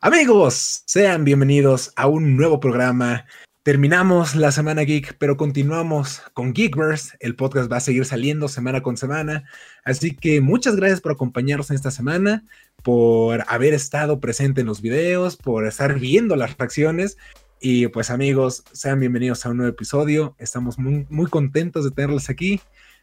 [0.00, 3.26] Amigos, sean bienvenidos a un nuevo programa.
[3.64, 7.16] Terminamos la semana geek, pero continuamos con Geekverse.
[7.18, 9.42] El podcast va a seguir saliendo semana con semana.
[9.84, 12.44] Así que muchas gracias por acompañarnos en esta semana,
[12.84, 17.18] por haber estado presente en los videos, por estar viendo las reacciones.
[17.60, 20.36] Y pues amigos, sean bienvenidos a un nuevo episodio.
[20.38, 22.60] Estamos muy, muy contentos de tenerlos aquí.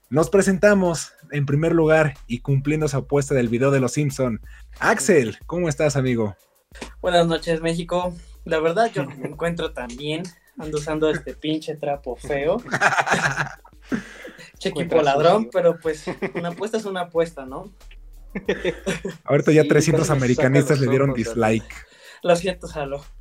[0.10, 4.40] Nos presentamos en primer lugar y cumpliendo esa apuesta del video de los Simpson.
[4.80, 6.38] Axel, ¿cómo estás, amigo?
[7.02, 8.14] Buenas noches, México.
[8.46, 10.24] La verdad, yo me encuentro tan bien.
[10.58, 12.58] Ando usando este pinche trapo feo.
[14.60, 17.72] che equipo ladrón, pero pues una apuesta es una apuesta, ¿no?
[19.26, 21.74] Ahorita ya 300 americanistas le dieron dislike.
[22.24, 23.04] Lo siento, Salo.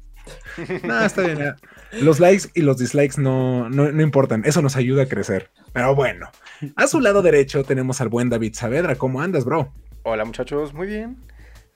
[0.85, 1.55] No, está bien.
[1.93, 4.43] Los likes y los dislikes no, no, no, importan.
[4.47, 5.51] Eso nos ayuda a crecer.
[5.75, 6.31] Pero bueno,
[6.77, 8.97] a su lado derecho tenemos al buen David Saavedra.
[8.97, 9.75] ¿Cómo andas, bro?
[10.03, 10.73] Hola, muchachos.
[10.73, 11.19] Muy bien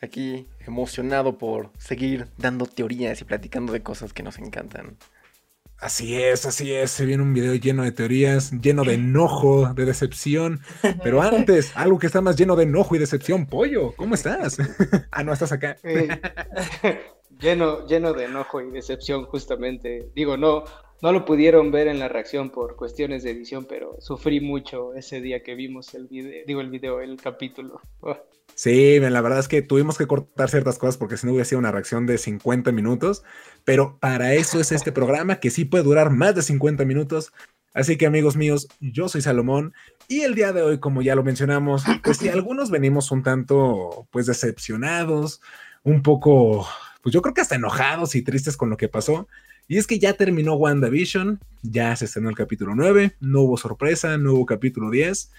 [0.00, 4.96] aquí emocionado por seguir dando teorías y platicando de cosas que nos encantan.
[5.80, 6.90] Así es, así es.
[6.90, 10.60] Se viene un video lleno de teorías, lleno de enojo, de decepción.
[11.04, 13.46] Pero antes, algo que está más lleno de enojo y decepción.
[13.46, 14.58] Pollo, ¿cómo estás?
[15.12, 15.76] ah, no, estás acá.
[17.40, 20.10] lleno, lleno de enojo y decepción, justamente.
[20.16, 20.64] Digo, no,
[21.02, 25.20] no lo pudieron ver en la reacción por cuestiones de edición, pero sufrí mucho ese
[25.20, 27.80] día que vimos el video, digo el video, el capítulo.
[28.00, 28.16] Oh.
[28.54, 31.60] Sí, la verdad es que tuvimos que cortar ciertas cosas porque si no hubiera sido
[31.60, 33.22] una reacción de 50 minutos,
[33.64, 37.32] pero para eso es este programa que sí puede durar más de 50 minutos.
[37.72, 39.74] Así que amigos míos, yo soy Salomón
[40.08, 44.08] y el día de hoy, como ya lo mencionamos, pues si algunos venimos un tanto
[44.10, 45.40] pues decepcionados,
[45.84, 46.66] un poco,
[47.00, 49.28] pues yo creo que hasta enojados y tristes con lo que pasó.
[49.68, 54.16] Y es que ya terminó WandaVision, ya se estrenó el capítulo 9, no hubo sorpresa,
[54.16, 55.30] no hubo capítulo 10.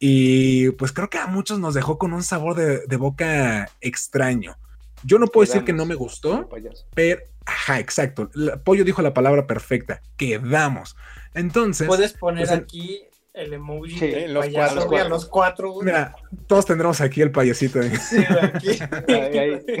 [0.00, 4.56] Y pues creo que a muchos nos dejó con un sabor de, boca extraño.
[5.04, 6.48] Yo no puedo decir que no me gustó,
[6.94, 8.30] pero, ajá, exacto.
[8.34, 10.96] El pollo dijo la palabra perfecta, quedamos.
[11.34, 11.86] Entonces.
[11.86, 15.74] Puedes poner pues, aquí el emoji de los, cuatro, los cuatro.
[15.82, 16.16] Mira,
[16.48, 17.80] todos tendremos aquí el payasito.
[17.82, 18.78] Sí, aquí.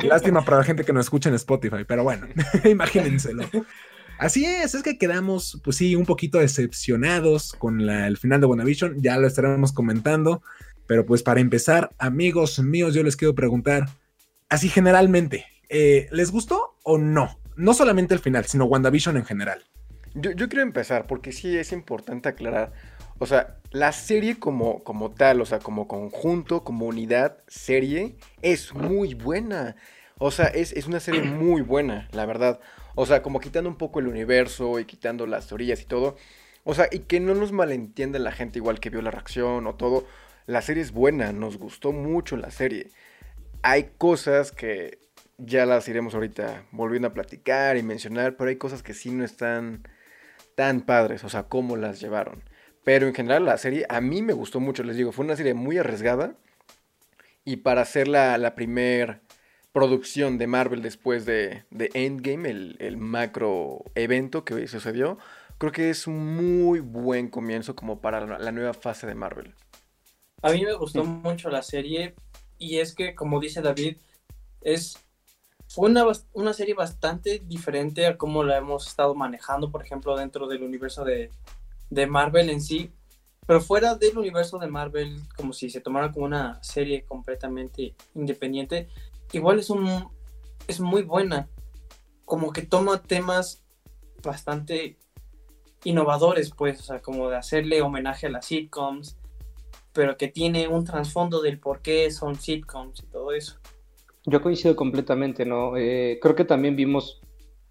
[0.06, 2.28] Lástima para la gente que nos escucha en Spotify, pero bueno,
[2.64, 3.44] imagínenselo.
[4.18, 9.00] Así es, es que quedamos, pues sí, un poquito decepcionados con el final de WandaVision,
[9.00, 10.42] ya lo estaremos comentando,
[10.88, 13.88] pero pues para empezar, amigos míos, yo les quiero preguntar,
[14.48, 17.38] así generalmente, eh, ¿les gustó o no?
[17.56, 19.62] No solamente el final, sino WandaVision en general.
[20.14, 22.72] Yo, quiero empezar porque sí es importante aclarar,
[23.20, 28.74] o sea, la serie como, como tal, o sea, como conjunto, como unidad, serie, es
[28.74, 29.76] muy buena.
[30.18, 32.58] O sea, es, es una serie muy buena, la verdad.
[33.00, 36.16] O sea, como quitando un poco el universo y quitando las teorías y todo.
[36.64, 39.76] O sea, y que no nos malentienda la gente igual que vio la reacción o
[39.76, 40.04] todo.
[40.46, 42.90] La serie es buena, nos gustó mucho la serie.
[43.62, 44.98] Hay cosas que
[45.36, 49.24] ya las iremos ahorita volviendo a platicar y mencionar, pero hay cosas que sí no
[49.24, 49.86] están
[50.56, 52.42] tan padres, o sea, cómo las llevaron.
[52.82, 55.54] Pero en general la serie a mí me gustó mucho, les digo, fue una serie
[55.54, 56.34] muy arriesgada.
[57.44, 59.20] Y para hacer la, la primer
[59.78, 65.18] producción de Marvel después de, Endgame, el, macro evento que sucedió,
[65.58, 69.54] creo que es un muy buen comienzo como para la, nueva fase de Marvel.
[70.42, 72.16] A mí me gustó mucho la serie
[72.58, 73.98] y es que, como dice David,
[74.62, 74.98] es
[75.68, 80.48] fue una, una, serie bastante diferente a cómo la hemos estado manejando, por ejemplo, dentro
[80.48, 81.30] del universo de,
[81.88, 82.90] de Marvel en sí.
[83.46, 88.88] Pero fuera del universo de Marvel, como si se tomara como una serie completamente independiente,
[89.32, 90.08] igual es un
[90.66, 91.48] es muy buena.
[92.24, 93.64] Como que toma temas
[94.22, 94.98] bastante
[95.84, 99.16] innovadores, pues, o sea, como de hacerle homenaje a las sitcoms,
[99.92, 103.58] pero que tiene un trasfondo del por qué son sitcoms y todo eso.
[104.26, 105.76] Yo coincido completamente, ¿no?
[105.76, 107.20] Eh, creo que también vimos,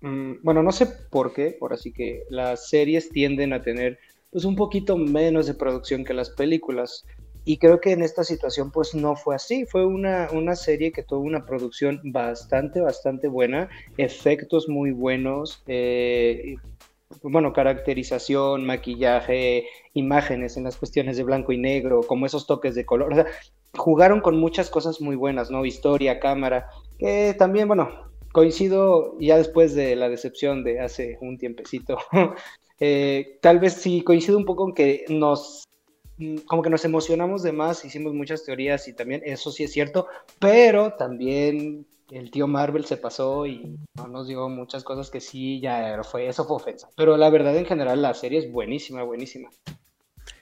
[0.01, 3.99] mm, bueno, no sé por qué, por así que las series tienden a tener
[4.31, 7.05] pues un poquito menos de producción que las películas.
[7.47, 11.01] Y creo que en esta situación pues no fue así, fue una, una serie que
[11.01, 16.57] tuvo una producción bastante, bastante buena, efectos muy buenos, eh,
[17.23, 22.85] bueno, caracterización, maquillaje, imágenes en las cuestiones de blanco y negro, como esos toques de
[22.85, 23.13] color.
[23.13, 23.27] O sea,
[23.77, 25.63] jugaron con muchas cosas muy buenas, ¿no?
[25.63, 26.67] Historia, cámara,
[26.99, 31.97] que también, bueno, coincido ya después de la decepción de hace un tiempecito.
[32.81, 35.66] eh, tal vez sí coincido un poco en que nos
[36.45, 40.07] como que nos emocionamos de más, hicimos muchas teorías y también eso sí es cierto,
[40.39, 43.77] pero también el tío Marvel se pasó y
[44.09, 46.89] nos dio muchas cosas que sí, ya fue, eso fue ofensa.
[46.95, 49.49] Pero la verdad en general la serie es buenísima, buenísima.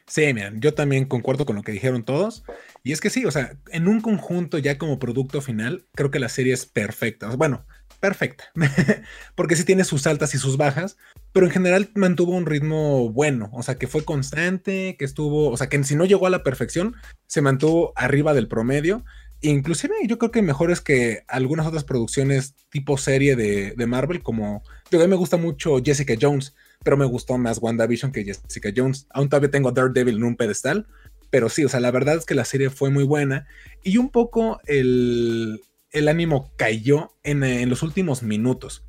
[0.07, 2.43] Sí, miren, yo también concuerdo con lo que dijeron todos.
[2.83, 6.19] Y es que sí, o sea, en un conjunto ya como producto final, creo que
[6.19, 7.35] la serie es perfecta.
[7.35, 7.65] Bueno,
[8.05, 8.51] perfecta,
[9.35, 10.95] porque sí tiene sus altas y sus bajas,
[11.31, 15.57] pero en general mantuvo un ritmo bueno, o sea, que fue constante, que estuvo, o
[15.57, 19.03] sea, que si no llegó a la perfección, se mantuvo arriba del promedio.
[19.41, 24.61] Inclusive yo creo que mejor es que algunas otras producciones tipo serie de, Marvel, como,
[24.91, 26.53] digo, a mí me gusta mucho Jessica Jones,
[26.83, 29.07] pero me gustó más WandaVision que Jessica Jones.
[29.09, 30.85] Aún todavía tengo Daredevil en un pedestal,
[31.31, 33.47] pero sí, o sea, la verdad es que la serie fue muy buena
[33.83, 35.59] y un poco el,
[35.95, 38.83] el ánimo cayó en, los últimos minutos,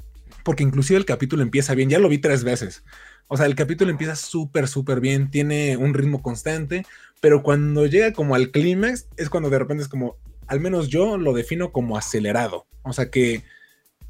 [0.44, 2.82] porque inclusive el capítulo empieza bien, ya lo vi tres veces.
[3.28, 6.84] O sea, el capítulo empieza súper, súper bien, tiene un ritmo constante,
[7.20, 10.16] pero cuando llega como al clímax es cuando de repente es como,
[10.46, 12.66] al menos yo lo defino como acelerado.
[12.82, 13.42] O sea que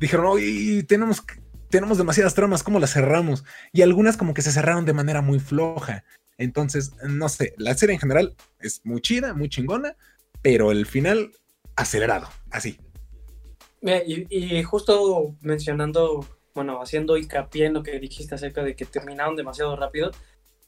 [0.01, 1.23] dijeron, oye, tenemos,
[1.71, 3.45] tenemos demasiadas tramas, ¿cómo las cerramos?
[3.73, 6.05] Y algunas como que se cerraron de manera muy floja.
[6.39, 9.97] Entonces, no sé, la serie en general es muy chida, muy chingona,
[10.43, 11.33] pero el final
[11.77, 12.79] acelerado, así.
[13.83, 19.77] Y, justo mencionando, bueno, haciendo hincapié en lo que dijiste acerca de que terminaron demasiado
[19.77, 20.11] rápido,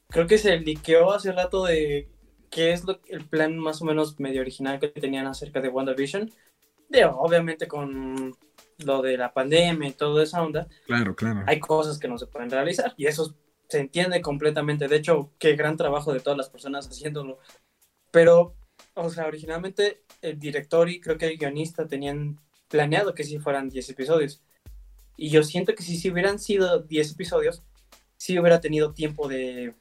[0.09, 2.09] creo que se liqueó hace rato de
[2.51, 6.31] qué es lo, el plan más o menos medio original que tenían acerca de WandaVision.
[6.89, 8.35] De, obviamente con
[8.79, 10.69] lo de la pandemia y toda esa onda.
[10.87, 11.45] Claro, claro.
[11.47, 13.37] Hay cosas que no se pueden realizar y eso
[13.69, 14.89] se entiende completamente.
[14.89, 17.39] De hecho, qué gran trabajo de todas las personas haciéndolo.
[18.11, 18.57] Pero,
[18.95, 23.69] o sea, originalmente el director y creo que el guionista tenían planeado que si fueran
[23.69, 24.43] 10 episodios.
[25.17, 27.63] Y yo siento que si, si hubieran sido 10 episodios,
[28.17, 29.75] sí hubiera tenido tiempo de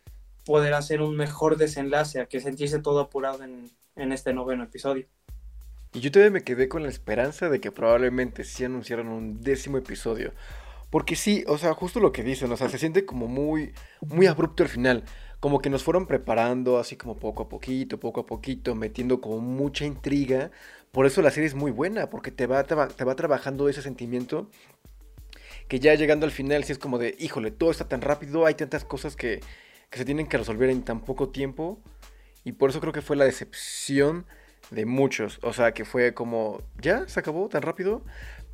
[0.45, 5.05] poder hacer un mejor desenlace, a que sentirse todo apurado en, en este noveno episodio.
[5.93, 9.77] Y yo todavía me quedé con la esperanza de que probablemente sí anunciaran un décimo
[9.77, 10.33] episodio.
[10.89, 14.27] Porque sí, o sea, justo lo que dicen, o sea, se siente como muy, muy
[14.27, 15.03] abrupto al final.
[15.39, 19.39] Como que nos fueron preparando así como poco a poquito, poco a poquito, metiendo como
[19.39, 20.51] mucha intriga
[20.91, 24.49] por eso la serie es muy buena, porque te va, te va, trabajando ese sentimiento
[25.67, 28.53] que ya llegando al final sí es como de, híjole, todo está tan rápido, hay
[28.53, 29.41] tantas cosas que,
[29.91, 31.79] se tienen que resolver en tan poco tiempo.
[32.43, 34.25] Y por eso creo que fue la decepción
[34.71, 35.39] de muchos.
[35.41, 38.03] O sea, que fue como, ya, se acabó tan rápido.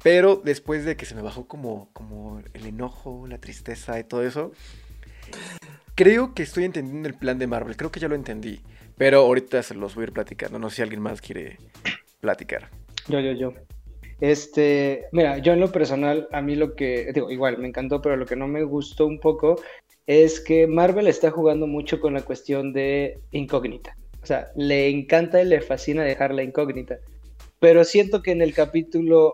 [0.03, 4.24] Pero después de que se me bajó como, como el enojo, la tristeza y todo
[4.24, 4.51] eso,
[5.95, 7.77] creo que estoy entendiendo el plan de Marvel.
[7.77, 8.62] Creo que ya lo entendí.
[8.97, 10.59] Pero ahorita se los voy a ir platicando.
[10.59, 11.57] No sé si alguien más quiere
[12.23, 12.69] platicar.
[13.09, 13.53] Yo, yo, yo.
[14.21, 18.15] Este, mira, yo en lo personal, a mí lo que, digo, igual me encantó, pero
[18.15, 19.61] lo que no me gustó un poco
[20.07, 23.97] es que Marvel está jugando mucho con la cuestión de incógnita.
[24.21, 26.99] O sea, le encanta y le fascina dejar la incógnita.
[27.59, 29.33] Pero siento que en el capítulo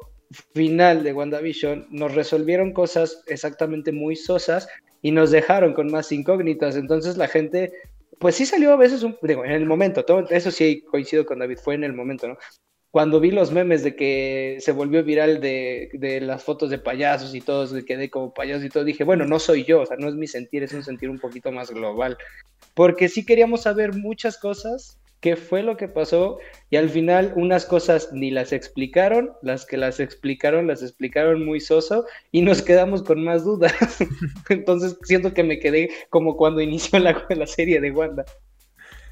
[0.56, 4.68] final de WandaVision nos resolvieron cosas exactamente muy sosas
[5.04, 6.76] y nos dejaron con más incógnitas.
[6.76, 7.72] Entonces la gente,
[8.18, 11.38] pues sí salió a veces, un, digo, en el momento, todo, eso sí coincido con
[11.38, 12.38] David, fue en el momento, ¿no?
[12.92, 17.42] Cuando vi los memes de que se volvió viral de, las fotos de payasos y
[17.42, 20.10] todos, que quedé como payaso y todo, dije, bueno, no soy yo, o sea, no
[20.10, 22.18] es mi sentir, es un sentir un poquito más global.
[22.74, 26.40] Porque sí queríamos saber muchas cosas, qué fue lo que pasó,
[26.72, 31.60] y al final unas cosas ni las explicaron, las que las explicaron, las explicaron muy
[31.60, 33.74] soso, y nos quedamos con más dudas.
[34.50, 38.26] Entonces siento que me quedé como cuando inició la, la serie de Wanda.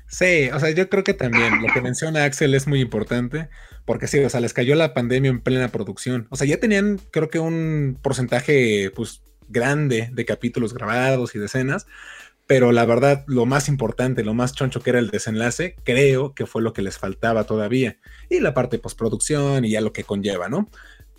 [0.07, 3.49] Sí, o sea, yo creo que también lo que menciona Axel es muy importante,
[3.85, 6.27] porque sí, o sea, les cayó la pandemia en plena producción.
[6.29, 11.45] O sea, ya tenían, creo que un porcentaje, pues, grande de capítulos grabados y de
[11.45, 11.87] escenas,
[12.47, 16.45] pero la verdad, lo más importante, lo más choncho que era el desenlace, creo que
[16.45, 17.97] fue lo que les faltaba todavía.
[18.29, 20.69] Y la parte de postproducción y ya lo que conlleva, ¿no?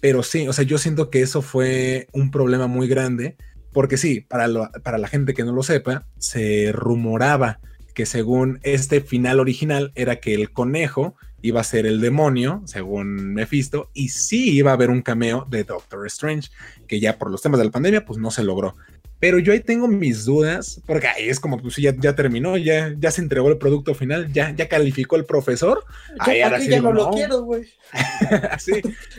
[0.00, 3.36] Pero sí, o sea, yo siento que eso fue un problema muy grande,
[3.72, 4.48] porque sí, para,
[4.82, 7.60] para la gente que no lo sepa, se rumoraba
[7.98, 13.34] que según este final original era que el conejo iba a ser el demonio, según
[13.34, 16.48] Mephisto, y sí iba a haber un cameo de Doctor Strange,
[16.86, 18.76] que ya por los temas de la pandemia, pues no se logró.
[19.20, 22.94] Pero yo ahí tengo mis dudas, porque ahí es como, pues ya, ya terminó, ya,
[22.98, 25.84] ya se entregó el producto final, ya, ya calificó el profesor.
[26.20, 27.66] Ahí ahora sí ya no lo quiero, güey.
[28.50, 28.72] Así,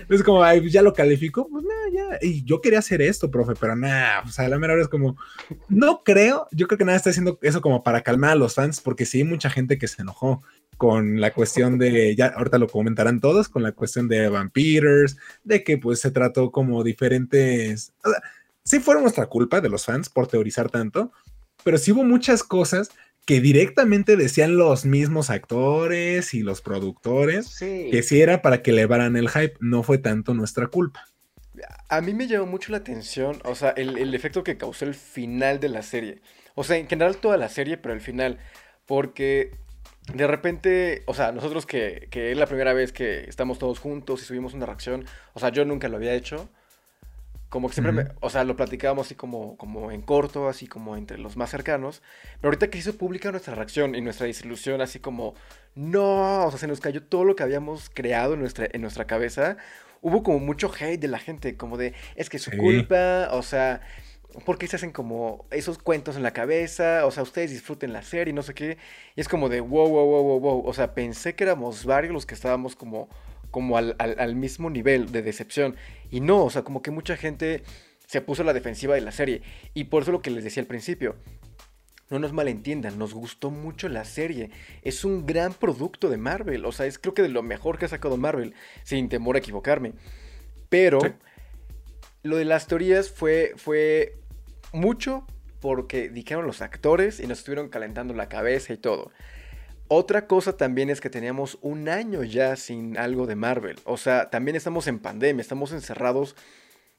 [0.09, 2.17] es como, ya lo calificó, pues nada, ya.
[2.21, 5.17] Y yo quería hacer esto, profe, pero nada, o sea, la mera hora es como,
[5.67, 8.79] no creo, yo creo que nada está haciendo eso como para calmar a los fans,
[8.79, 10.43] porque sí hay mucha gente que se enojó
[10.77, 15.61] con la cuestión de, ya ahorita lo comentarán todos, con la cuestión de vampiros, de
[15.61, 17.91] que pues se trató como diferentes
[18.63, 21.11] sí fue nuestra culpa de los fans por teorizar tanto,
[21.63, 22.89] pero sí hubo muchas cosas
[23.29, 29.15] que directamente decían los mismos actores y los productores que sí era para que elevaran
[29.15, 31.05] el hype, no fue tanto nuestra culpa.
[31.89, 35.59] A mí me llamó mucho la atención, o sea, el, efecto que causó el final
[35.59, 36.21] de la serie.
[36.55, 38.39] O sea, en general toda la serie, pero el final.
[38.87, 39.51] Porque
[40.11, 44.23] de repente, o sea, nosotros que, que es la primera vez que estamos todos juntos
[44.23, 46.49] y subimos una reacción, o sea, yo nunca lo había hecho.
[47.49, 50.95] Como que siempre, me- o sea, lo platicábamos así como, como en corto, así como
[50.95, 52.01] entre los más cercanos.
[52.41, 55.33] Pero ahorita que se hizo pública nuestra reacción y nuestra desilusión, así como,
[55.75, 59.05] no, o sea, se nos cayó todo lo que habíamos creado en nuestra, en nuestra
[59.05, 59.57] cabeza.
[60.01, 62.57] Hubo como mucho hate de la gente, como de, es que es su Sí.
[62.57, 63.81] culpa, o sea,
[64.45, 67.05] ¿por qué se hacen como esos cuentos en la cabeza?
[67.05, 68.77] O sea, ustedes disfruten la serie, no sé qué.
[69.15, 70.65] Y es como de, wow, wow, wow, wow, wow.
[70.67, 73.09] O sea, pensé que éramos varios los que estábamos como,
[73.51, 75.75] como al, al- al mismo nivel de decepción.
[76.11, 77.63] Y no, o sea, como que mucha gente
[78.07, 79.41] se puso a la defensiva de la serie.
[79.73, 81.15] Y por eso lo que les decía al principio.
[82.09, 84.49] No nos malentiendan, nos gustó mucho la serie.
[84.81, 86.65] Es un gran producto de Marvel.
[86.65, 89.39] O sea, es creo que de lo mejor que ha sacado Marvel, sin temor a
[89.39, 89.93] equivocarme.
[90.69, 91.09] Pero Sí.
[92.23, 94.17] lo de las teorías fue, fue
[94.73, 95.25] mucho
[95.59, 99.11] porque dijeron los actores y nos estuvieron calentando la cabeza y todo.
[99.91, 103.79] Otra cosa también es que teníamos un año ya sin algo de Marvel.
[103.85, 106.35] O sea, también estamos en pandemia, estamos encerrados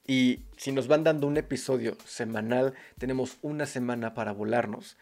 [0.05, 4.97] y si nos van dando un episodio semanal, tenemos una semana para volarnos.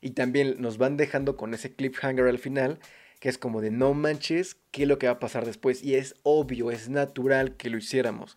[0.00, 2.78] Y también nos van dejando con ese cliffhanger al final,
[3.20, 5.84] que es como de no manches, ¿qué es lo que va a pasar después?
[5.84, 8.36] Y es obvio, es natural que lo hiciéramos.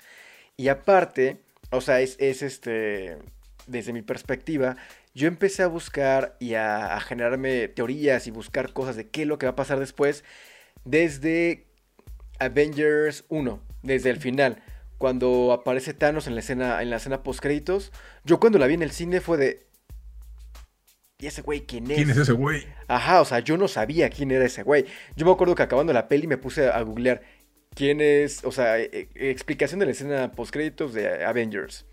[0.58, 3.20] Y aparte, o sea, es, es este,
[3.68, 4.76] desde mi perspectiva,
[5.18, 9.28] yo empecé a buscar y a, a generarme teorías y buscar cosas de qué es
[9.28, 10.24] lo que va a pasar después
[10.86, 11.66] desde
[12.40, 14.62] Avengers 1, desde el final.
[15.00, 17.92] Cuando aparece Thanos en la escena, en la escena post créditos,
[18.26, 19.66] yo cuando la vi en el cine fue de.
[21.18, 21.98] ¿Y ese güey quién es?
[21.98, 22.68] ¿Quién es ese güey?
[22.88, 24.86] Ajá, o sea, yo no sabía quién era ese güey.
[25.16, 27.24] Yo me acuerdo que acabando la peli me puse a googlear
[27.74, 31.86] quién es, o sea, e- e- explicación de la escena post créditos de Avengers.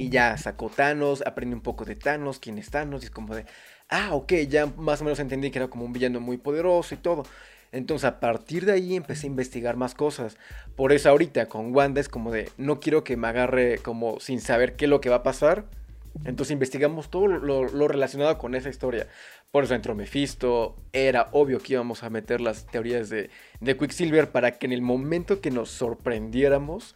[0.00, 3.34] Y ya sacó Thanos, aprendí un poco de Thanos, quién es Thanos, y es como
[3.34, 3.44] de,
[3.90, 6.96] ah, ok, ya más o menos entendí que era como un villano muy poderoso y
[6.96, 7.24] todo.
[7.70, 10.38] Entonces a partir de ahí empecé a investigar más cosas.
[10.74, 14.40] Por eso ahorita con Wanda es como de, no quiero que me agarre como sin
[14.40, 15.66] saber qué es lo que va a pasar.
[16.24, 19.06] Entonces investigamos todo lo, lo relacionado con esa historia.
[19.50, 20.76] Por eso entró Mephisto.
[20.94, 23.28] Era obvio que íbamos a meter las teorías de,
[23.60, 26.94] de Quicksilver para que en el momento que nos sorprendiéramos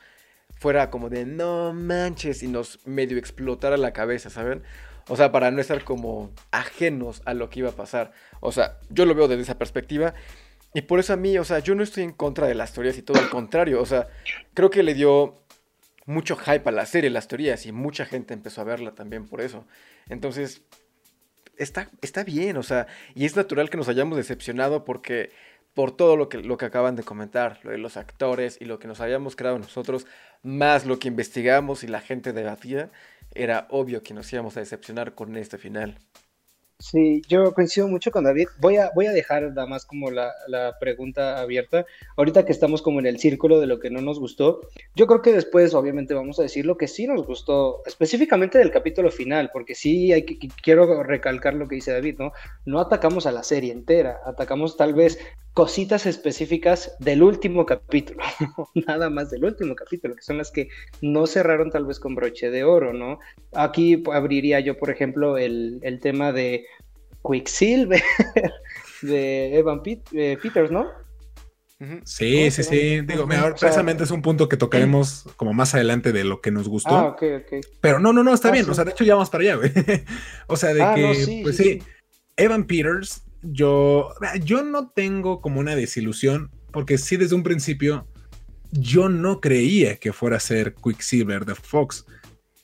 [0.58, 4.62] fuera como de no manches y nos medio explotara la cabeza, ¿saben?
[5.08, 8.12] O sea, para no estar como ajenos a lo que iba a pasar.
[8.40, 10.14] O sea, yo lo veo desde esa perspectiva.
[10.72, 12.96] Y por eso a mí, o sea, yo no estoy en contra de las teorías
[12.96, 13.80] y todo al contrario.
[13.80, 14.08] O sea,
[14.54, 15.44] creo que le dio
[16.06, 19.40] mucho hype a la serie, las teorías, y mucha gente empezó a verla también por
[19.40, 19.66] eso.
[20.08, 20.62] Entonces,
[21.56, 25.30] está, está bien, o sea, y es natural que nos hayamos decepcionado porque
[25.74, 28.78] por todo lo que, lo que acaban de comentar, lo de los actores y lo
[28.78, 30.06] que nos habíamos creado nosotros,
[30.42, 32.90] más lo que investigamos y la gente debatía,
[33.34, 35.98] era obvio que nos íbamos a decepcionar con este final.
[36.80, 38.48] Sí, yo coincido mucho con David.
[38.58, 41.86] Voy a, voy a dejar nada más como la, la pregunta abierta.
[42.16, 44.60] Ahorita que estamos como en el círculo de lo que no nos gustó,
[44.96, 48.72] yo creo que después obviamente vamos a decir lo que sí nos gustó, específicamente del
[48.72, 52.32] capítulo final, porque sí hay que, quiero recalcar lo que dice David, ¿no?
[52.66, 55.18] No atacamos a la serie entera, atacamos tal vez
[55.54, 58.24] cositas específicas del último capítulo,
[58.88, 60.68] nada más del último capítulo, que son las que
[61.00, 63.20] no cerraron tal vez con broche de oro, ¿no?
[63.52, 66.66] Aquí abriría yo, por ejemplo, el, el tema de
[67.28, 68.02] Quicksilver
[69.02, 70.86] de Evan eh, Peters, ¿no?
[72.04, 73.00] Sí, ¿Cómo sí, se sí.
[73.02, 76.68] Digo, mira, precisamente es un punto que tocaremos como más adelante de lo que nos
[76.68, 76.94] gustó.
[76.96, 77.66] Ah, ok, ok.
[77.80, 78.64] Pero no, no, no, está Ah, bien.
[78.64, 78.70] sí.
[78.70, 79.72] O sea, de hecho ya vamos para allá, güey.
[80.46, 81.82] o sea, de Ah, que, no, sí, pues sí, sí, sí.
[82.36, 84.10] Evan Peters, yo,
[84.42, 88.06] yo no tengo como una desilusión, porque sí desde un principio
[88.70, 92.06] yo no creía que fuera a ser Quicksilver de Fox.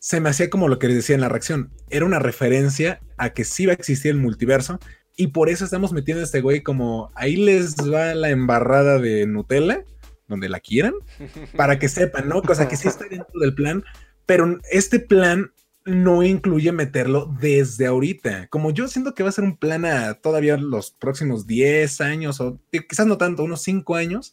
[0.02, 3.30] Se me hacía como lo que les decía en la reacción, era una referencia a
[3.30, 4.80] que sí va a existir el multiverso
[5.14, 9.26] y por eso estamos metiendo a este güey como ahí les va la embarrada de
[9.26, 9.84] Nutella,
[10.26, 10.94] donde la quieran,
[11.56, 12.38] para que sepan, ¿no?
[12.38, 13.84] O sea, que sí está dentro del plan,
[14.24, 15.52] pero este plan
[15.84, 18.46] no incluye meterlo desde ahorita.
[18.48, 22.40] Como yo siento que va a ser un plan a todavía los próximos 10 años,
[22.40, 24.32] o quizás no tanto, unos 5 años,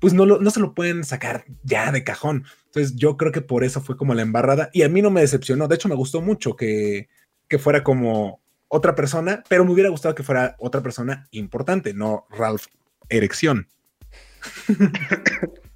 [0.00, 2.44] pues no, lo- no se lo pueden sacar ya de cajón.
[2.76, 5.22] Entonces yo creo que por eso fue como la embarrada y a mí no me
[5.22, 5.66] decepcionó.
[5.66, 7.08] De hecho, me gustó mucho que,
[7.48, 12.26] que fuera como otra persona, pero me hubiera gustado que fuera otra persona importante, no
[12.30, 12.66] Ralph
[13.08, 13.68] Erección.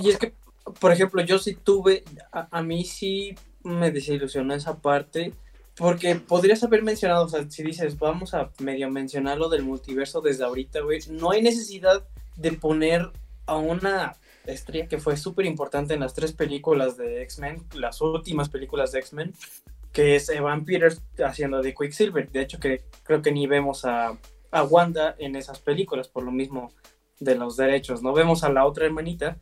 [0.00, 0.32] Y es que,
[0.80, 2.02] por ejemplo, yo sí tuve,
[2.32, 5.34] a, a mí sí me desilusionó esa parte,
[5.76, 10.22] porque podrías haber mencionado, o sea, si dices, vamos a medio mencionar lo del multiverso
[10.22, 13.10] desde ahorita, güey, no hay necesidad de poner
[13.44, 14.14] a una
[14.46, 18.98] estrella que fue súper importante en las tres películas de X-Men, las últimas películas de
[19.00, 19.34] X-Men,
[19.92, 22.30] que es Evan Peters haciendo de Quicksilver.
[22.30, 24.18] De hecho, que creo que ni vemos a,
[24.50, 26.72] a Wanda en esas películas, por lo mismo
[27.20, 28.02] de los derechos.
[28.02, 29.38] No vemos a la otra hermanita,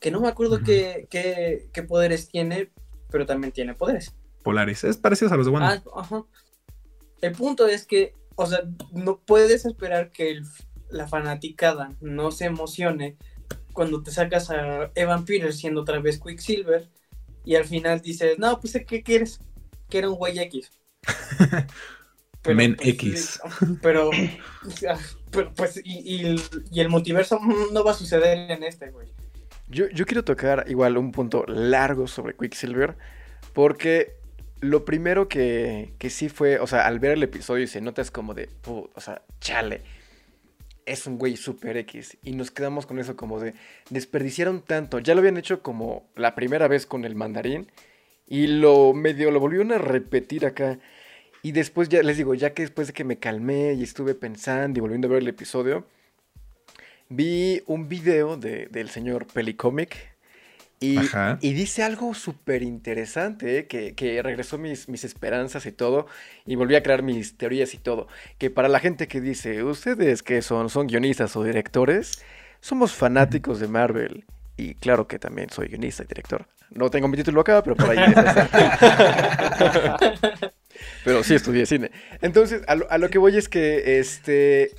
[0.00, 2.70] que no me acuerdo qué, qué- qué poderes tiene,
[3.10, 4.14] pero también tiene poderes.
[4.42, 4.84] Polaris.
[4.84, 5.82] Es parecido a los de Wanda.
[5.94, 6.24] Ah, ajá.
[7.20, 8.60] El punto es que, o sea,
[8.92, 10.44] no puedes esperar que el-
[10.88, 13.16] la fanaticada no se emocione
[13.72, 16.88] cuando te sacas a Evan Peters siendo otra vez Quicksilver
[17.44, 19.40] y al final dices, no, pues ¿qué quieres?
[19.88, 20.70] Que era un güey X.
[22.44, 23.40] Men pues, X.
[23.82, 24.10] Pero,
[25.30, 26.36] pero, pues, y, y-
[26.70, 27.38] y el multiverso
[27.72, 29.08] no va a suceder en este, güey.
[29.68, 32.96] Yo, yo quiero tocar igual un punto largo sobre Quicksilver,
[33.52, 34.14] porque
[34.60, 38.10] lo primero que, que sí fue, o sea, al ver el episodio se nota es
[38.10, 39.82] como de, "Pu- o sea, chale,
[40.90, 43.54] es un güey super X, y nos quedamos con eso como de,
[43.90, 47.68] desperdiciaron tanto, ya lo habían hecho como la primera vez con el mandarín,
[48.26, 50.78] y lo medio lo volvieron a repetir acá,
[51.42, 54.78] y después ya les digo, ya que después de que me calmé y estuve pensando
[54.78, 55.86] y volviendo a ver el episodio,
[57.08, 60.09] vi un video de- del señor Pelicomic
[60.82, 63.66] y, dice algo súper interesante, ¿eh?
[63.66, 66.06] que, que regresó mis, mis esperanzas y todo,
[66.46, 68.08] y volví a crear mis teorías y todo.
[68.38, 72.24] Que para la gente que dice, ustedes que son, son guionistas o directores,
[72.60, 74.24] somos fanáticos de Marvel.
[74.56, 76.46] Y claro que también soy guionista y director.
[76.70, 77.98] No tengo mi título acá, pero por ahí.
[81.04, 81.90] pero sí estudié cine.
[82.22, 84.70] Entonces, a lo, a lo que voy es que, este,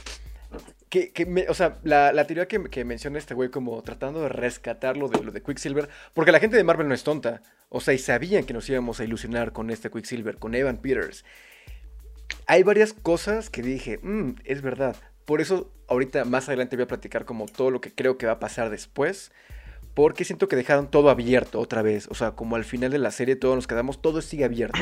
[0.91, 4.21] que, que me- o sea, la, la teoría que, que menciona este güey como tratando
[4.21, 7.41] de rescatar lo de, lo de Quicksilver, porque la gente de Marvel no es tonta,
[7.69, 11.25] o sea, y sabían que nos íbamos a ilusionar con este Quicksilver, con Evan Peters.
[12.45, 14.95] Hay varias cosas que dije, "Mm, es verdad.
[15.25, 18.33] Por eso ahorita más adelante voy a platicar como todo lo que creo que va
[18.33, 19.31] a pasar después.
[19.93, 22.07] Porque siento que dejaron todo abierto otra vez.
[22.09, 24.79] O sea, como al final de la serie todos nos quedamos, todo sigue abierto.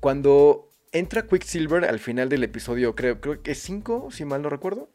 [0.00, 4.50] Cuando entra Quicksilver al final del episodio, creo, creo que es 5, si mal no
[4.50, 4.90] recuerdo.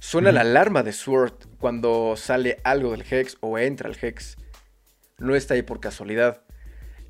[0.00, 4.36] Suena la alarma de Sword cuando sale algo del Hex o entra el Hex.
[5.18, 6.42] No está ahí por casualidad.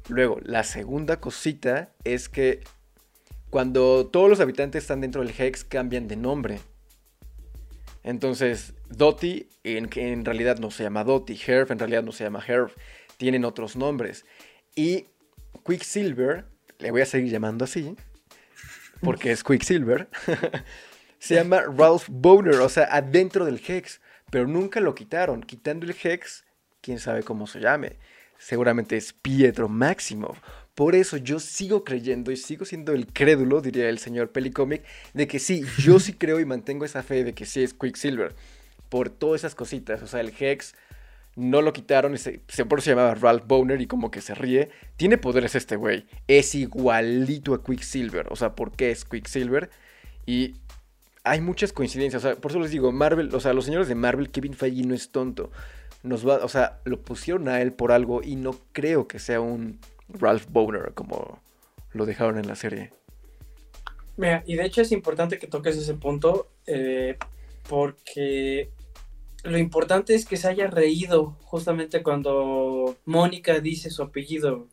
[0.08, 2.60] Luego, la segunda cosita es que
[3.50, 6.60] cuando todos los habitantes están dentro del Hex cambian de nombre.
[8.04, 12.44] Entonces, Dottie en, en realidad no se llama Dottie, Herb en realidad no se llama
[12.46, 12.70] Herb,
[13.16, 14.24] tienen otros nombres.
[14.76, 15.06] Y
[15.66, 16.44] Quicksilver,
[16.78, 17.96] le voy a seguir llamando así,
[19.00, 20.08] porque es Quicksilver,
[21.18, 25.42] se llama Ralph Boner, o sea, adentro del Hex, pero nunca lo quitaron.
[25.42, 26.44] Quitando el Hex,
[26.80, 27.98] quién sabe cómo se llame.
[28.38, 30.38] Seguramente es Pietro Maximoff.
[30.74, 34.82] Por eso yo sigo creyendo y sigo siendo el crédulo, diría el señor Pelicomic,
[35.12, 38.34] de que sí, yo sí creo y mantengo esa fe de que sí es Quicksilver.
[38.88, 40.02] Por todas esas cositas.
[40.02, 40.74] O sea, el Hex
[41.36, 44.70] no lo quitaron, y se, por se llamaba Ralph Boner y como que se ríe.
[44.96, 46.06] Tiene poderes este güey.
[46.28, 48.26] Es igualito a Quicksilver.
[48.30, 49.70] O sea, ¿por qué es Quicksilver?
[50.26, 50.54] Y
[51.24, 52.24] hay muchas coincidencias.
[52.24, 54.86] O sea, por eso les digo, Marvel, o sea, los señores de Marvel, Kevin Feige
[54.86, 55.50] no es tonto.
[56.02, 59.40] Nos va, o sea, lo pusieron a él por algo y no creo que sea
[59.40, 61.40] un Ralph Boner como
[61.92, 62.92] lo dejaron en la serie.
[64.16, 67.16] Mira, y de hecho es importante que toques ese punto eh,
[67.68, 68.70] porque
[69.44, 74.68] lo importante es que se haya reído justamente cuando Mónica dice su apellido.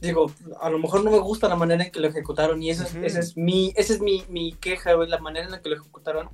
[0.00, 2.84] Digo, a lo mejor no me gusta la manera en que lo ejecutaron y esa
[2.84, 5.68] es, esa es mi, esa es mi, mi queja, güey, la manera en la que
[5.68, 6.30] lo ejecutaron.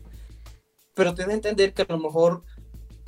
[0.94, 2.42] Pero te da a entender que a lo mejor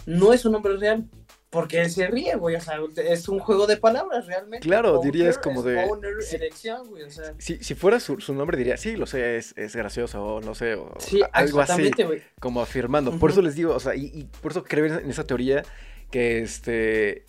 [0.06, 1.08] no es un nombre real.
[1.52, 2.56] Porque él se ríe, güey.
[2.56, 4.66] O sea, es un juego de palabras realmente.
[4.66, 6.36] Claro, Boner dirías como de- boner, sí.
[6.36, 7.02] erección, güey.
[7.02, 10.24] O sea, Si, si fuera su, su nombre diría, sí, lo sé, es, es gracioso
[10.24, 11.90] o no sé, o sí, algo así.
[12.04, 12.22] güey.
[12.40, 13.18] como afirmando.
[13.18, 15.62] Por eso les digo, o sea, y, y por eso creo en esa teoría
[16.10, 17.26] que este.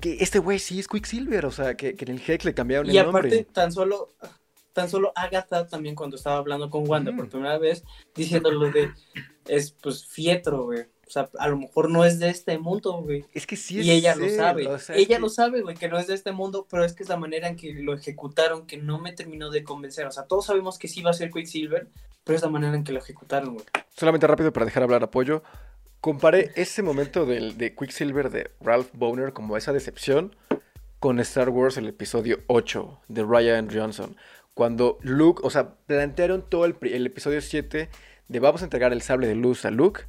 [0.00, 2.86] Que este güey sí es Quicksilver, o sea, que, que en el Hex le cambiaron
[2.86, 3.44] Y el aparte, nombre.
[3.52, 4.08] tan solo,
[4.72, 8.90] tan solo Agatha también cuando estaba hablando con Wanda por primera vez, diciéndolo de,
[9.46, 10.86] es pues fietro, güey.
[11.10, 13.24] O sea, a lo mejor no es de este mundo, güey.
[13.34, 14.64] Es que sí es y ella lo sabe.
[14.68, 16.84] o sea, es ella que- lo sabe, güey, que no es de este mundo, pero
[16.84, 20.06] es que es la manera en que lo ejecutaron que no me terminó de convencer.
[20.06, 21.88] O sea, todos sabemos que sí va a ser Quicksilver,
[22.22, 23.66] pero es la manera en que lo ejecutaron, güey.
[23.96, 25.42] Solamente rápido para dejar hablar apoyo.
[26.00, 30.36] Comparé ese momento del, de Quicksilver de Ralph Boner como esa decepción
[31.00, 34.16] con Star Wars el episodio 8 de Ryan Johnson.
[34.54, 37.88] Cuando Luke, o sea, plantearon todo el, el episodio 7
[38.28, 40.02] de vamos a entregar el sable de luz a Luke.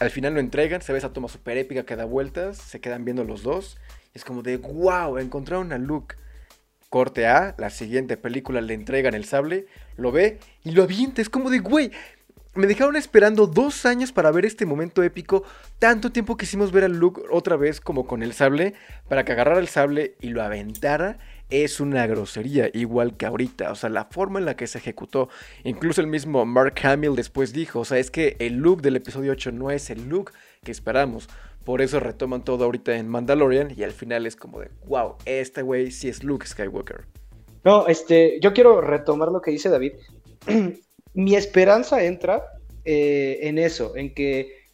[0.00, 3.04] Al final lo entregan, se ve esa toma súper épica que da vueltas, se quedan
[3.04, 3.78] viendo los dos.
[4.12, 6.16] Es como de, wow, encontraron a Luke.
[6.88, 11.22] Corte A, la siguiente película le entregan el sable, lo ve y lo avienta.
[11.22, 11.90] Es como de, güey,
[12.54, 15.42] me dejaron esperando dos años para ver este momento épico.
[15.80, 18.74] Tanto tiempo quisimos ver a Luke otra vez como con el sable.
[19.08, 21.18] Para que agarrara el sable y lo aventara.
[21.50, 23.70] Es una grosería, igual que ahorita.
[23.70, 25.28] O sea, la forma en la que se ejecutó.
[25.62, 27.80] Incluso el mismo Mark Hamill después dijo.
[27.80, 31.28] O sea, es que el look del episodio 8 no es el look que esperamos.
[31.64, 35.62] Por eso retoman todo ahorita en Mandalorian y al final es como de, wow, este
[35.62, 37.06] güey sí es Luke Skywalker.
[37.64, 39.92] No, este, yo quiero retomar lo que dice David.
[41.14, 42.44] Mi esperanza entra
[42.84, 44.66] eh, en eso, en que,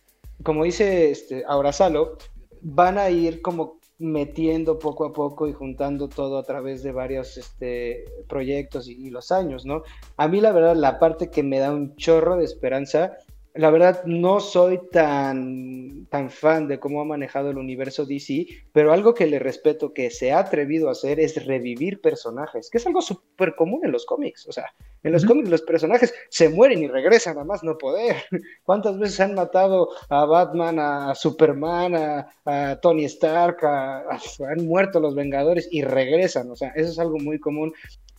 [0.43, 2.19] como dice este, Salo,
[2.61, 7.37] van a ir como metiendo poco a poco y juntando todo a través de varios
[7.37, 9.83] este, proyectos y, y, los años, ¿no?
[10.17, 13.19] A mí la verdad la parte que me da un chorro de esperanza
[13.55, 18.93] la verdad no soy tan, tan fan de cómo ha manejado el universo DC, pero
[18.93, 22.87] algo que le respeto que se ha atrevido a hacer es revivir personajes, que es
[22.87, 24.47] algo súper común en los cómics.
[24.47, 24.67] O sea,
[25.03, 28.17] en los cómics los personajes se mueren y regresan a más no poder.
[28.65, 35.69] ¿Cuántas veces han matado a Batman, a Superman, a, Tony Stark, han muerto los Vengadores
[35.71, 36.51] y regresan?
[36.51, 37.73] O sea, eso es algo muy común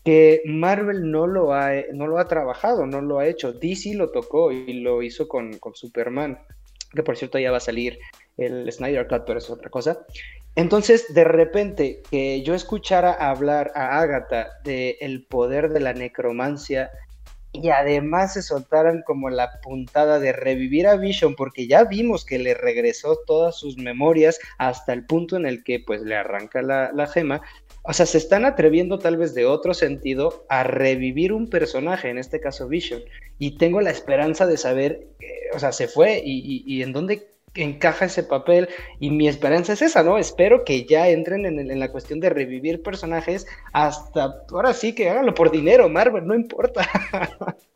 [0.04, 3.54] que Marvel no lo, ha, no lo ha trabajado, no lo ha hecho.
[3.54, 6.40] DC lo tocó y lo hizo con, Superman,
[6.94, 8.00] que por cierto ya va a salir
[8.38, 10.00] el Snyder Cut, pero es otra cosa.
[10.56, 16.92] Entonces, de repente, que yo escuchara hablar a Agatha del el poder de la necromancia
[17.54, 22.40] y además se soltaran como la puntada de revivir a Vision, porque ya vimos que
[22.40, 26.92] le regresó todas sus memorias hasta el punto en el que pues le arranca la,
[26.94, 27.42] la gema,
[27.84, 32.20] o sea, se están atreviendo tal vez de otro sentido a revivir un personaje, en
[32.20, 33.02] este caso Vision.
[33.40, 35.08] Y tengo la esperanza de saber,
[35.54, 38.70] o sea, se fue y, en dónde encaja ese papel.
[39.00, 40.20] Y mi esperanza es esa, ¿no?
[40.20, 45.10] Espero que ya entren en, en, la cuestión de revivir personajes hasta, ahora sí, que
[45.10, 46.88] háganlo por dinero, Marvel, no importa.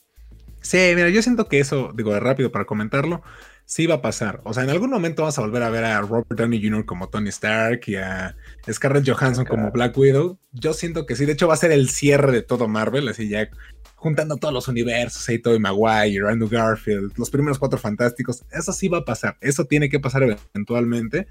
[0.65, 3.23] sí, mira, yo siento que eso, digo, rápido para comentarlo
[3.65, 4.41] sí va a pasar.
[4.43, 6.86] O sea, en algún momento vamos a volver a ver a Robert Downey Jr.
[6.86, 8.36] como Tony Stark y a
[8.71, 10.38] Scarlett Johansson como Black Widow.
[10.54, 11.25] Yo siento que sí.
[11.25, 13.49] De hecho, va a ser el cierre de todo Marvel, así ya
[13.95, 18.43] juntando todos los universos, ahí Tobey Maguire, Andrew Garfield, los primeros cuatro fantásticos.
[18.51, 19.38] Eso sí va a pasar.
[19.41, 21.28] Eso tiene que pasar eventualmente.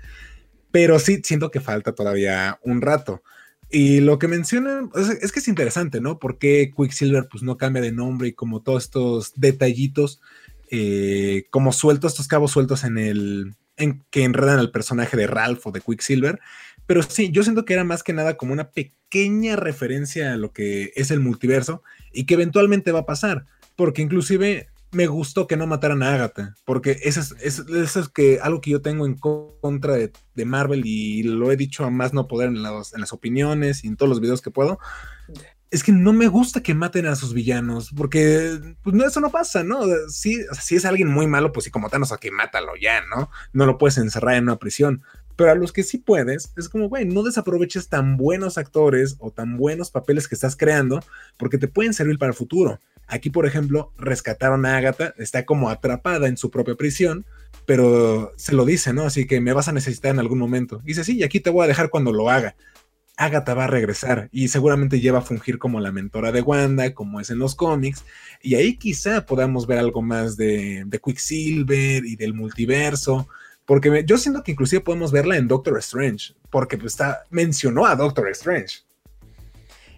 [0.72, 3.22] Pero sí siento que falta todavía un rato.
[3.76, 6.20] Y lo que mencionan es, que es interesante, ¿no?
[6.20, 10.20] Porque Quicksilver pues no cambia de nombre y como todos estos detallitos
[10.70, 15.66] eh, como sueltos, estos cabos sueltos en el, en que enredan al personaje de Ralph
[15.66, 16.38] o de Quicksilver.
[16.86, 20.52] Pero sí, yo siento que era más que nada como una pequeña referencia a lo
[20.52, 21.82] que es el multiverso
[22.12, 23.44] y que eventualmente va a pasar.
[23.74, 28.60] Porque inclusive me gustó que no mataran a Agatha, porque eso es, es que, algo
[28.60, 32.48] que yo tengo en contra de, Marvel y lo he dicho a más no poder
[32.48, 34.78] en, las opiniones y en todos los videos que puedo
[35.74, 39.30] es que no me gusta que maten a sus villanos, porque pues no, eso no
[39.30, 39.80] pasa, ¿no?
[40.08, 43.28] Si, si es alguien muy malo, pues sí, como Thanos, aquí mátalo ya, ¿no?
[43.52, 45.02] No lo puedes encerrar en una prisión.
[45.34, 49.32] Pero a los que sí puedes, es como, güey, no desaproveches tan buenos actores o
[49.32, 51.02] tan buenos papeles que estás creando,
[51.36, 52.78] porque te pueden servir para el futuro.
[53.06, 57.24] Aquí, por ejemplo, rescataron a Agatha, está como atrapada en su propia prisión,
[57.66, 59.04] pero se lo dice, ¿no?
[59.04, 60.80] Así que me vas a necesitar en algún momento.
[60.84, 62.56] dice, sí, y aquí te voy a dejar cuando lo haga.
[63.16, 67.20] Agatha va a regresar y seguramente lleva a fungir como la mentora de Wanda, como
[67.20, 68.04] es en los cómics,
[68.42, 73.28] y ahí quizá podamos ver algo más de, Quicksilver y del multiverso,
[73.64, 77.94] porque yo siento que inclusive podemos verla en Doctor Strange, porque pues, está, mencionó a
[77.94, 78.83] Doctor Strange.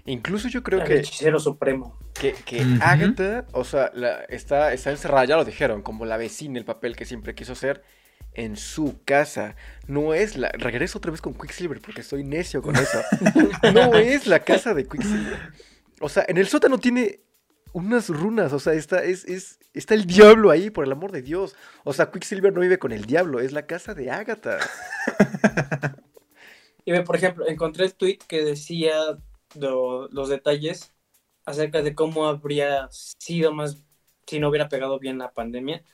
[0.06, 0.98] Incluso yo creo que...
[0.98, 1.98] hechicero supremo.
[2.14, 2.34] Que,
[2.80, 3.92] Agatha, o sea,
[4.28, 7.82] está, está encerrada, ya lo dijeron, como la vecina, el papel que siempre quiso ser
[8.36, 9.56] en su casa.
[9.86, 10.48] No es la.
[10.50, 13.02] Regreso otra vez con Quicksilver porque estoy necio con eso.
[13.74, 15.52] no es la casa de Quicksilver.
[16.00, 17.20] O sea, en el sótano tiene
[17.72, 18.52] unas runas.
[18.52, 21.56] O sea, está, es, es, está el diablo ahí, por el amor de Dios.
[21.84, 24.58] O sea, Quicksilver no vive con el diablo, es la casa de Agatha.
[26.84, 28.94] y ve, por ejemplo, encontré el tweet que decía
[29.54, 30.92] los detalles
[31.44, 33.82] acerca de cómo habría sido más
[34.26, 35.84] si no hubiera pegado bien la pandemia,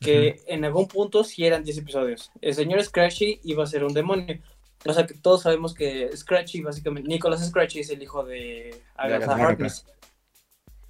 [0.00, 2.30] que en algún punto sí eran 10 episodios.
[2.40, 4.40] El señor Scratchy iba a ser un demonio.
[4.84, 9.34] O sea que todos sabemos que Scratchy, básicamente, Nicholas Scratchy es el hijo de Agatha
[9.34, 9.86] Harkness.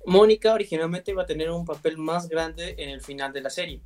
[0.04, 3.82] Mónica originalmente iba a tener un papel más grande en el final de la serie.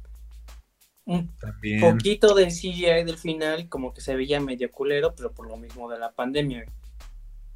[1.04, 1.32] Un
[1.80, 5.88] poquito de CGI del final, como que se veía medio culero, pero por lo mismo
[5.88, 6.66] de la pandemia.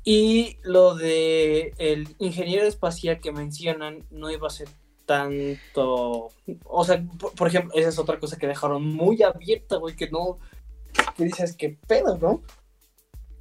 [0.04, 4.68] Y lo de el ingeniero espacial que mencionan no iba a ser
[5.04, 6.30] tanto.
[6.64, 7.02] O sea,
[7.36, 10.38] por, ejemplo, esa es otra cosa que dejaron muy abierta, güey, que no.
[11.16, 12.42] Que dices, que pedo, ¿no?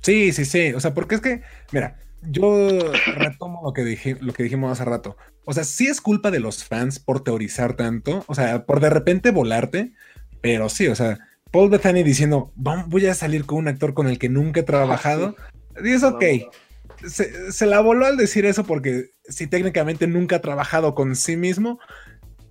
[0.02, 0.74] Sí, sí, sí.
[0.74, 1.41] O sea, porque es que,
[1.72, 2.80] mira, yo
[3.15, 5.15] retomo lo que, dije, lo que dijimos hace rato.
[5.45, 8.89] O sea, sí es culpa de los fans por teorizar tanto, o sea, por de
[8.89, 9.93] repente volarte,
[10.41, 11.19] pero sí, o sea,
[11.52, 15.36] Paul Bethany diciendo, voy a salir con un actor con el que nunca he trabajado,
[15.84, 16.24] y es ok
[17.08, 21.80] se, la voló al decir eso porque si técnicamente nunca ha trabajado con sí mismo,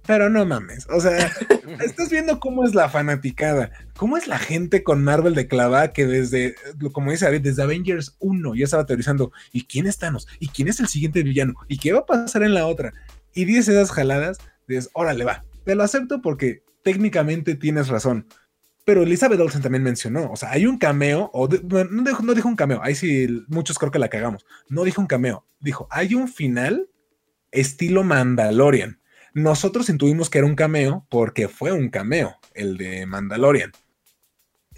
[0.06, 0.86] pero no mames.
[0.88, 1.30] O sea,
[1.84, 6.06] estás viendo cómo es la fanaticada, cómo es la gente con Marvel de clava que
[6.06, 6.54] desde,
[6.92, 10.26] como dice David, desde Avengers 1 ya estaba teorizando, ¿y quién es Thanos?
[10.38, 11.54] ¿Y quién es el siguiente villano?
[11.68, 12.92] ¿Y qué va a pasar en la otra?
[13.34, 18.26] Y dices esas jaladas, dices, órale, va, te lo acepto porque técnicamente tienes razón.
[18.88, 22.48] Pero Elizabeth Olsen también mencionó, o sea, hay un cameo, o no, dijo, no dijo
[22.48, 26.14] un cameo, ahí sí muchos creo que la cagamos, no dijo un cameo, dijo, hay
[26.14, 26.88] un final
[27.50, 28.98] estilo Mandalorian
[29.34, 33.72] nosotros intuimos que era un cameo porque fue un cameo, el de Mandalorian.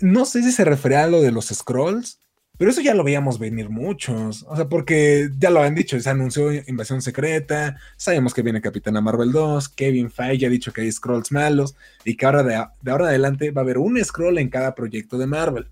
[0.01, 2.21] No sé si se refería a lo de los scrolls,
[2.61, 4.45] pero eso ya lo veíamos venir muchos.
[4.47, 9.01] O sea, porque ya lo han dicho, se anunció Invasión Secreta, sabemos que viene Capitana
[9.01, 12.91] Marvel 2, Kevin Feige ha dicho que hay scrolls malos y que ahora de, de
[12.91, 15.69] ahora adelante va a haber un scroll en cada proyecto de Marvel.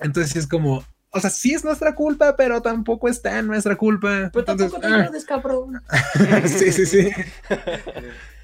[0.00, 4.30] Entonces es como, o sea, sí es nuestra culpa, pero tampoco está en nuestra culpa.
[4.32, 5.08] Pero tampoco te ah.
[5.24, 5.80] cabrón.
[6.46, 7.10] sí, sí, sí.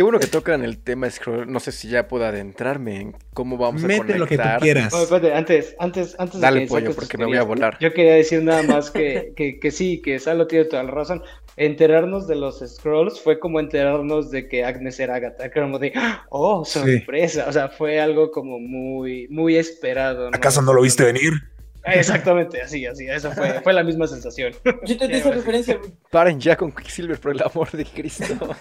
[0.00, 1.52] Qué bueno que tocan el tema Scroll.
[1.52, 4.94] No sé si ya puedo adentrarme en cómo vamos a Mete lo que tú quieras.
[5.34, 7.76] antes, antes, antes Dale, pollo, porque me voy a volar.
[7.80, 11.22] Yo quería decir nada más que, que, que sí, que Salo tiene toda la razón.
[11.58, 15.50] Enterarnos de los Scrolls fue como enterarnos de que Agnes era Agatha.
[15.52, 15.92] Como de,
[16.30, 17.44] oh, sorpresa.
[17.46, 20.28] O sea, fue algo como muy, muy esperado.
[20.28, 21.34] ¿Acaso no lo viste venir?
[21.84, 24.52] Exactamente, así, así, esa fue, fue la misma sensación.
[24.84, 25.78] Yo te di esa referencia,
[26.10, 28.24] Paren ya con Quicksilver, por el amor de Cristo.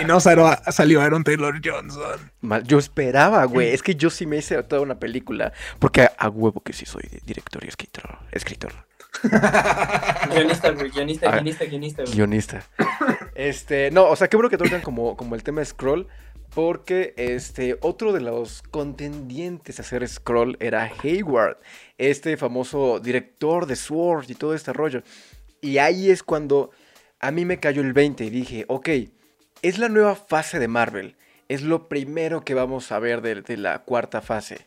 [0.00, 2.32] y no salió Aaron Taylor Johnson.
[2.64, 3.68] yo esperaba, güey.
[3.68, 5.52] Es que yo sí me hice toda una película.
[5.78, 8.18] Porque a, huevo que sí soy director y escritor.
[8.32, 8.72] escritor.
[10.32, 10.90] guionista, güey.
[10.90, 12.62] Guionista, ah, guionista, guionista, Guionista.
[13.34, 16.08] Este, no, o sea, qué bueno que tocan como, como el tema de Scroll.
[16.54, 21.58] Porque este, otro de los contendientes a hacer Scroll era Hayward,
[21.96, 25.02] este famoso director de Sword y todo este rollo.
[25.62, 26.70] Y ahí es cuando
[27.20, 28.88] a mí me cayó el 20 y dije, ok,
[29.62, 31.16] es la nueva fase de Marvel.
[31.48, 34.66] Es lo primero que vamos a ver de, la cuarta fase.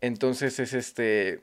[0.00, 1.40] Entonces es este...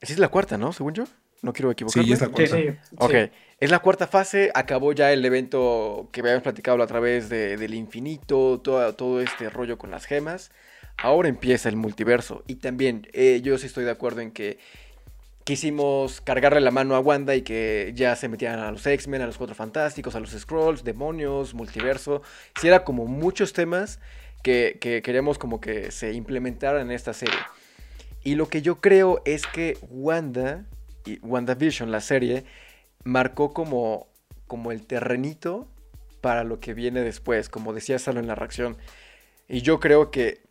[0.00, 0.72] es la cuarta, ¿no?
[0.72, 1.04] Según yo.
[1.42, 2.06] No quiero equivocarme.
[2.06, 2.56] Sí, es la cuarta.
[2.56, 2.68] Sí,
[2.98, 3.14] ok.
[3.60, 4.50] Es la cuarta fase.
[4.54, 8.58] Acabó ya el evento que habíamos platicado a través del infinito.
[8.58, 10.50] Todo, este rollo con las gemas.
[10.96, 12.42] Ahora empieza el multiverso.
[12.46, 14.58] Y también eh, yo sí estoy de acuerdo en que
[15.44, 19.26] quisimos cargarle la mano a Wanda y que ya se metieran a los X-Men, a
[19.26, 22.22] los Cuatro Fantásticos, a los Scrolls, demonios, multiverso.
[22.58, 24.00] Si era como muchos temas
[24.42, 27.38] que, que queríamos como que se implementaran en esta serie.
[28.24, 30.64] Y lo que yo creo es que Wanda
[31.04, 32.44] y WandaVision, la serie,
[33.04, 34.08] marcó como,
[34.46, 35.68] como el terrenito
[36.20, 38.76] para lo que viene después, como decía Salo en la reacción.
[39.48, 40.42] Y yo creo que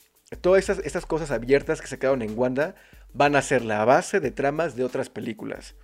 [0.42, 2.76] todas estas, cosas abiertas que se quedaron en Wanda
[3.14, 5.76] van a ser la base de tramas de otras películas.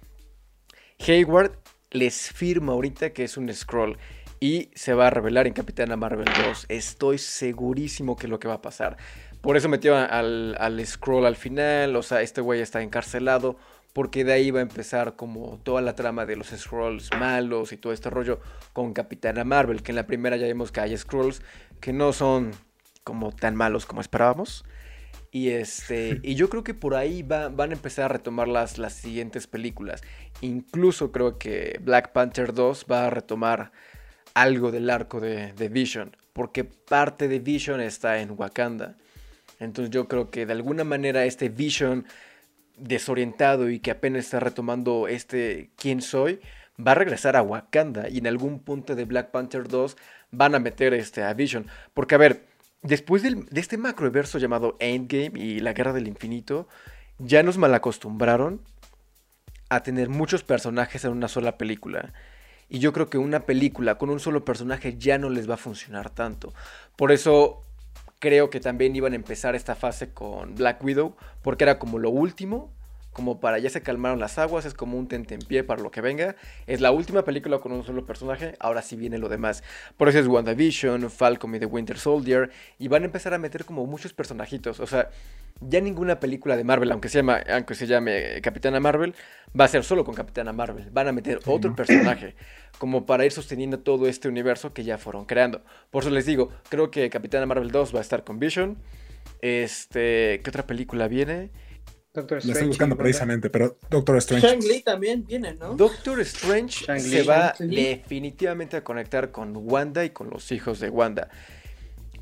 [0.99, 1.57] Hayward
[1.91, 3.97] les firma ahorita que es un scroll
[4.39, 6.65] y se va a revelar en Capitana Marvel 2.
[6.69, 8.97] Estoy segurísimo que es lo que va a pasar.
[9.41, 13.57] Por eso metió al, al scroll al final, o sea, este güey está encarcelado
[13.95, 17.77] porque de ahí va a empezar como toda la trama de los Scrolls malos y
[17.77, 18.41] todo este rollo
[18.73, 21.41] con Capitana Marvel, que en la primera ya vimos que hay Scrolls
[21.79, 22.51] que no son
[23.05, 24.65] como tan malos como esperábamos.
[25.31, 28.91] Y, este, y yo creo que por ahí van a empezar a retomar las, las
[28.91, 30.01] siguientes películas.
[30.41, 33.71] Incluso creo que Black Panther 2 va a retomar
[34.33, 38.97] algo del arco de, de Vision, porque parte de Vision está en Wakanda.
[39.61, 42.05] Entonces yo creo que de alguna manera este Vision
[42.77, 46.39] desorientado y que apenas está retomando este quién soy,
[46.79, 49.97] va a regresar a Wakanda y en algún punto de Black Panther 2
[50.31, 51.67] van a meter este, a Vision.
[51.93, 52.45] Porque a ver,
[52.81, 56.67] después de este macroverso llamado Endgame y la Guerra del Infinito,
[57.17, 58.61] ya nos malacostumbraron
[59.69, 62.13] a tener muchos personajes en una sola película.
[62.69, 65.57] Y yo creo que una película con un solo personaje ya no les va a
[65.57, 66.53] funcionar tanto.
[66.95, 67.63] Por eso
[68.19, 72.09] creo que también iban a empezar esta fase con Black Widow, porque era como lo
[72.09, 72.71] último,
[73.15, 76.35] como para ya se calmaron las aguas, es como un pie para lo que venga.
[76.67, 79.63] Es la última película con un solo personaje, ahora sí viene lo demás.
[79.95, 83.63] Por eso es WandaVision, Falcon y The Winter Soldier, y van a empezar a meter
[83.63, 85.09] como muchos personajitos, o sea,
[85.61, 89.15] ya ninguna película de Marvel, aunque se, llama, aunque se llame Capitana Marvel,
[89.57, 90.89] va a ser solo con Capitana Marvel.
[90.91, 92.35] Van a meter otro personaje,
[92.79, 95.61] como para ir sosteniendo todo este universo que ya fueron creando.
[95.89, 98.75] Por eso les digo, creo que Capitana Marvel 2 va a estar con Vision.
[99.41, 101.49] Este, ¿qué otra película viene?
[102.15, 102.51] Doctor Strange.
[102.51, 104.47] estoy buscando precisamente, pero Doctor Strange.
[104.47, 105.75] Shang-Li también viene, ¿no?
[105.75, 111.29] Doctor Strange se va definitivamente a conectar con Wanda y con los hijos de Wanda.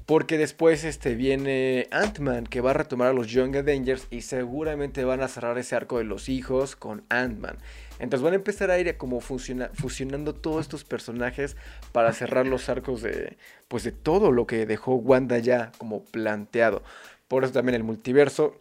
[0.05, 5.05] Porque después este, viene Ant-Man, que va a retomar a los Young Avengers y seguramente
[5.05, 7.57] van a cerrar ese arco de los hijos con Ant-Man.
[7.99, 11.55] Entonces van a empezar a ir como fusionando todos estos personajes
[11.93, 13.37] para cerrar los arcos de,
[13.69, 16.83] pues de todo lo que dejó Wanda ya como planteado.
[17.29, 18.59] Por eso también el multiverso,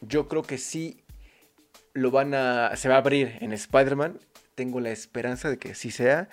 [0.00, 1.02] yo creo que sí
[1.94, 4.18] lo van a, se va a abrir en Spider-Man.
[4.54, 6.28] Tengo la esperanza de que sí sea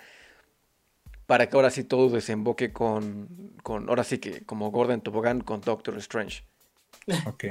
[1.25, 5.61] para que ahora sí todo desemboque con, con ahora sí que como Gordon Tobogán con
[5.61, 6.43] Doctor Strange.
[7.27, 7.43] Ok.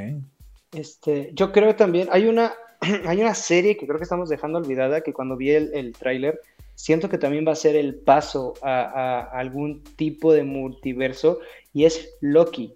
[0.73, 2.55] Este, yo creo también, hay una,
[3.07, 6.41] hay una serie que creo que estamos dejando olvidada, que cuando vi el, el tráiler,
[6.75, 11.41] siento que también va a ser el paso a, algún tipo de multiverso,
[11.73, 12.75] y es Loki.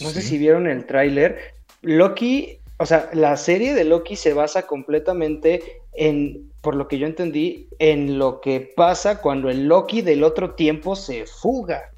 [0.00, 1.54] No sé si vieron el tráiler.
[1.82, 7.06] Loki, o sea, la serie de Loki se basa completamente en por lo que yo
[7.06, 11.90] entendí, en lo que pasa cuando el Loki del otro tiempo se fuga.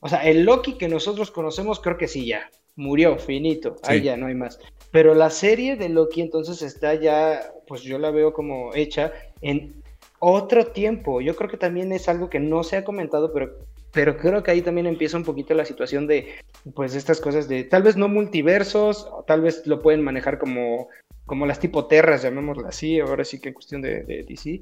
[0.00, 4.16] O sea, el Loki que nosotros conocemos creo que sí ya, murió, finito, ahí ya
[4.16, 4.60] no hay más.
[4.92, 9.82] Pero la serie de Loki entonces está ya, pues yo la veo como hecha en
[10.20, 11.20] otro tiempo.
[11.20, 13.58] Yo creo que también es algo que no se ha comentado, pero,
[13.96, 16.34] pero creo que ahí también empieza un poquito la situación de,
[16.74, 20.88] pues estas cosas de, tal vez no multiversos, tal vez lo pueden manejar como
[21.24, 24.60] como las tipo terras, llamémoslas así, ahora sí que en cuestión de, DC.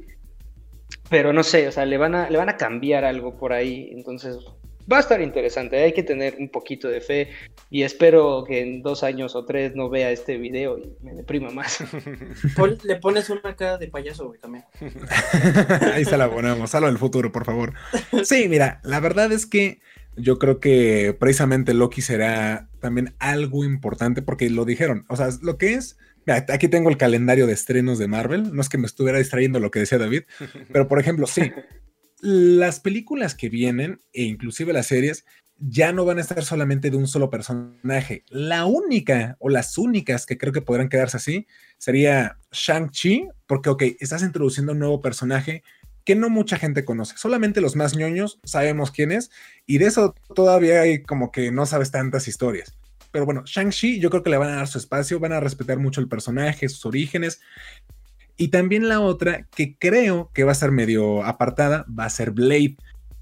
[1.10, 3.90] Pero no sé, o sea, le van, a, le van a cambiar algo por ahí,
[3.92, 4.38] entonces
[4.90, 7.30] va a estar interesante, hay que tener un poquito de fe
[7.70, 11.50] y espero que en dos años o tres no vea este video y me deprima
[11.50, 11.78] más.
[12.84, 14.64] le pones una cara de payaso, güey, también.
[15.92, 17.74] Ahí se la ponemos, algo del futuro, por favor.
[18.24, 19.80] Sí, mira, la verdad es que
[20.16, 25.58] yo creo que precisamente Loki será también algo importante porque lo dijeron, o sea, lo
[25.58, 28.54] que es Aquí tengo el calendario de estrenos de Marvel.
[28.54, 30.22] No es que me estuviera distrayendo lo que decía David,
[30.72, 31.52] pero por ejemplo, sí,
[32.24, 35.26] las películas que vienen e inclusive las series
[35.58, 38.24] ya no van a estar solamente de un solo personaje.
[38.28, 43.82] La única o las únicas que creo que podrán quedarse así sería Shang-Chi, porque, ok,
[44.00, 45.62] estás introduciendo un nuevo personaje
[46.04, 47.14] que no mucha gente conoce.
[47.18, 49.30] Solamente los más ñoños sabemos quién es
[49.66, 52.72] y de eso todavía hay como que no sabes tantas historias.
[53.10, 55.78] Pero bueno, Shang-Chi yo creo que le van a dar su espacio, van a respetar
[55.78, 57.42] mucho el personaje, sus orígenes.
[58.36, 62.32] Y también la otra que creo que va a ser medio apartada va a ser
[62.32, 62.76] Blade.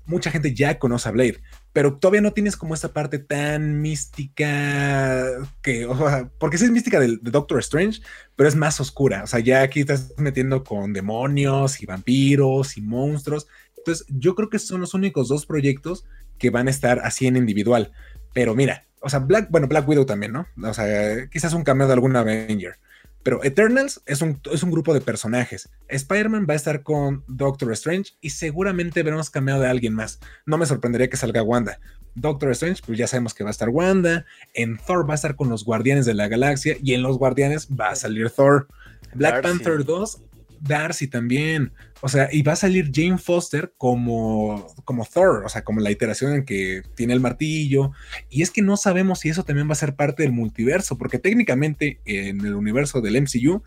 [0.06, 1.40] Mucha gente ya conoce a Blade,
[1.72, 5.26] pero todavía no tienes como esta parte tan mística
[5.62, 8.00] que, o sea, porque sí es mística de, Doctor Strange,
[8.36, 9.22] pero es más oscura.
[9.22, 13.46] O sea, ya aquí estás metiendo con demonios y vampiros y monstruos.
[13.76, 16.04] Entonces, yo creo que son los únicos dos proyectos
[16.38, 17.92] que van a estar así en individual.
[18.34, 20.46] Pero mira, o sea, Black, bueno, Black Widow también, ¿no?
[20.62, 22.78] O sea, quizás un cameo de algún Avenger.
[23.22, 25.68] Pero Eternals es un, es un grupo de personajes.
[25.88, 30.18] Spider-Man va a estar con Doctor Strange y seguramente veremos cameo de alguien más.
[30.44, 31.78] No me sorprendería que salga Wanda.
[32.14, 34.26] Doctor Strange, pues ya sabemos que va a estar Wanda.
[34.54, 37.68] En Thor va a estar con los Guardianes de la Galaxia y en los Guardianes
[37.68, 38.68] va a salir Thor.
[39.14, 40.20] Black Panther 2
[40.62, 41.72] Darcy también.
[42.00, 45.90] O sea, y va a salir Jane Foster como, como Thor, o sea, como la
[45.90, 47.92] iteración en que tiene el martillo.
[48.30, 51.18] Y es que no sabemos si eso también va a ser parte del multiverso, porque
[51.18, 53.62] técnicamente en el universo del MCU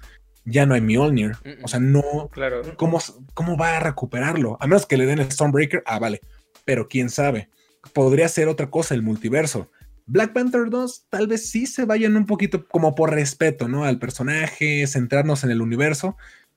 [0.45, 1.34] ya no hay Mjolnir.
[1.63, 2.29] O sea, no.
[2.31, 2.62] Claro.
[2.77, 2.99] ¿cómo,
[3.34, 4.58] ¿Cómo va a recuperarlo?
[4.60, 6.21] A menos que le den el Stormbreaker, ah, vale.
[6.63, 7.49] Pero quién sabe.
[7.93, 9.69] Podría ser otra cosa el multiverso.
[10.08, 13.86] Black Panther 2 tal vez sí se vayan un poquito como por respeto, ¿no?
[13.86, 16.15] Al personaje, centrarnos en el universo,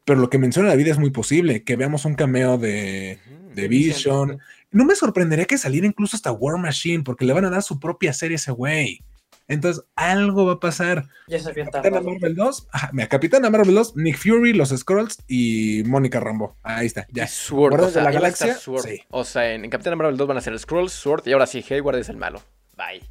[0.08, 3.18] pero lo que menciona David es muy posible, que veamos un cameo de,
[3.54, 4.38] Vision.
[4.70, 7.78] No me sorprendería que saliera incluso hasta War Machine, porque le van a dar su
[7.78, 9.04] propia serie a ese güey.
[9.48, 11.04] Entonces, algo va a pasar.
[11.26, 15.82] Ya se Capitana Marvel 2, ajá, mira, Capitana Marvel 2, Nick Fury, los Scrolls y
[15.84, 16.56] Mónica Rambo.
[16.62, 17.26] Ahí está, ya.
[17.26, 18.56] Sword, o sea, la galaxia.
[18.56, 19.02] Sí.
[19.10, 21.98] O sea, en, Capitana Marvel 2 van a ser Scrolls, Sword y ahora sí, Hayward
[21.98, 22.40] es el malo.
[22.78, 23.02] Bye.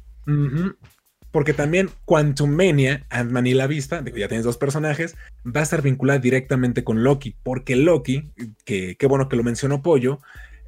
[1.30, 5.14] Porque también Quantum Mania, Ant-Man y la Vista, ya tienes dos personajes,
[5.44, 8.32] va a estar vinculada directamente con Loki, porque Loki,
[8.64, 10.20] que qué bueno que lo mencionó Pollo,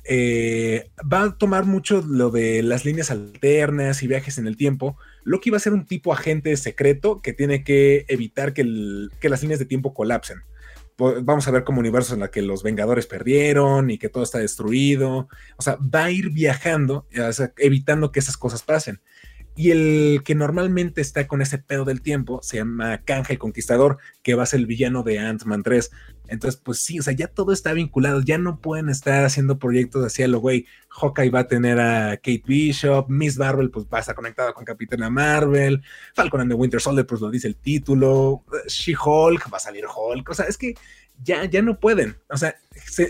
[0.05, 4.97] eh, va a tomar mucho lo de las líneas alternas y viajes en el tiempo.
[5.25, 9.59] Loki va a ser un tipo agente secreto que tiene que evitar que, las líneas
[9.59, 10.43] de tiempo colapsen.
[10.97, 14.39] Vamos a ver como universos en los que los Vengadores perdieron y que todo está
[14.39, 15.29] destruido.
[15.57, 17.07] O sea, va a ir viajando,
[17.57, 19.01] evitando que esas cosas pasen.
[19.57, 23.99] Y el que normalmente está con ese pedo del tiempo se llama Kang el Conquistador,
[24.23, 25.91] que va a ser el villano de Ant-Man 3.
[26.29, 30.05] Entonces, pues sí, o sea, ya todo está vinculado, ya no pueden estar haciendo proyectos
[30.05, 30.65] así a lo güey.
[30.89, 34.65] Hawkeye va a tener a Kate Bishop, Miss Marvel, pues va a estar conectada con
[34.65, 35.83] Capitana Marvel,
[36.15, 40.31] Falcon and the Winter Soldier, pues lo dice el título, She-Hulk, va a salir Hulk,
[40.31, 40.75] o sea, es que
[41.21, 42.57] ya, ya no pueden, o sea,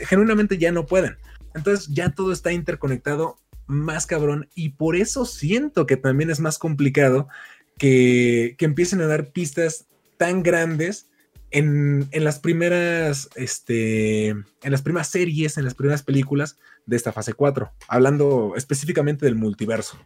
[0.06, 1.18] genuinamente ya no pueden.
[1.54, 3.39] Entonces, ya todo está interconectado
[3.70, 7.28] más cabrón y por eso siento que también es más complicado
[7.78, 11.08] que, que empiecen a dar pistas tan grandes
[11.50, 17.12] en, en, las primeras, este, en las primeras series, en las primeras películas de esta
[17.12, 19.98] fase 4, hablando específicamente del multiverso.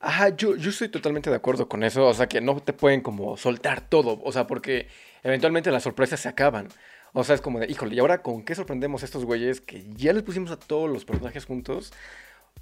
[0.00, 3.00] Ajá, yo, yo estoy totalmente de acuerdo con eso, o sea que no te pueden
[3.00, 4.88] como soltar todo, o sea, porque
[5.22, 6.68] eventualmente las sorpresas se acaban.
[7.12, 9.86] O sea, es como de, híjole, ¿y ahora con qué sorprendemos a estos güeyes que
[9.94, 11.92] ya les pusimos a todos los personajes juntos?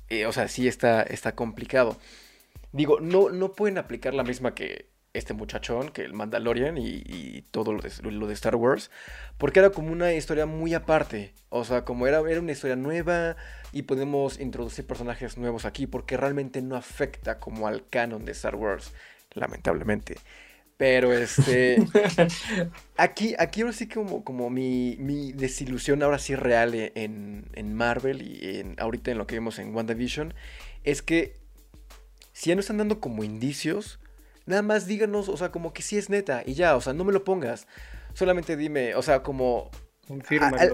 [0.09, 1.99] Eh, o sea, sí está, está complicado.
[2.73, 7.73] Digo, no, no pueden aplicar la misma que este muchachón, que el Mandalorian y, todo
[7.73, 8.91] lo de, de, Star Wars,
[9.39, 13.37] porque era como una historia muy aparte, o sea, como era, era una historia nueva
[13.73, 18.57] y podemos introducir personajes nuevos aquí, porque realmente no afecta como al canon de Star
[18.57, 18.93] Wars,
[19.35, 20.17] lamentablemente.
[20.77, 21.77] Pero este.
[22.97, 28.23] aquí, aquí ahora sí como, como mi, mi desilusión ahora sí real en, en Marvel
[28.23, 30.35] y en, ahorita en lo que vemos en WandaVision.
[30.83, 31.37] Es que
[32.33, 34.01] si ya nos están dando como indicios
[34.47, 37.05] Nada más díganos, o sea, como que sí es neta y ya, o sea, no
[37.05, 37.67] me lo pongas.
[38.13, 39.71] Solamente dime, o sea, como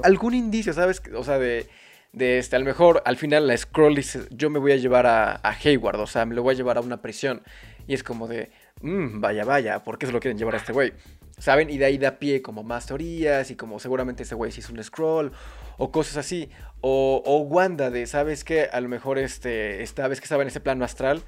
[0.02, 1.00] algún indicio, ¿sabes?
[1.14, 1.68] O sea, de,
[2.12, 5.06] de este, a lo mejor al final la scroll dice, yo me voy a llevar
[5.06, 7.42] a, a Hayward, o sea, me lo voy a llevar a una prisión.
[7.86, 10.72] Y es como de, mmm, vaya, vaya, ¿por qué se lo quieren llevar a este
[10.72, 10.92] güey?
[11.38, 11.70] ¿Saben?
[11.70, 14.68] Y de ahí da pie como más teorías y como seguramente ese güey sí es
[14.68, 15.32] un scroll
[15.78, 16.50] o cosas así.
[16.82, 18.68] O, o Wanda de, ¿sabes qué?
[18.70, 21.22] A lo mejor este, esta vez que estaba en ese plano astral,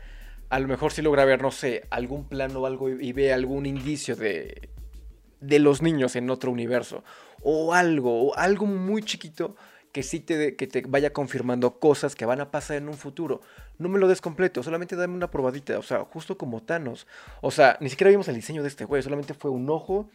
[0.51, 3.65] a lo mejor sí logra ver, no sé, algún plano o algo y, ve algún
[3.65, 4.69] indicio de,
[5.41, 7.05] de los niños en otro universo.
[7.43, 9.57] O algo, o algo muy chiquito
[9.93, 13.43] que sí te, que te vaya confirmando cosas que van a pasar en un futuro.
[13.79, 17.07] No me lo des completo, solamente dame una probadita, o sea, justo como Thanos.
[17.43, 20.09] O sea, ni siquiera vimos el diseño de este güey, solamente fue un ojo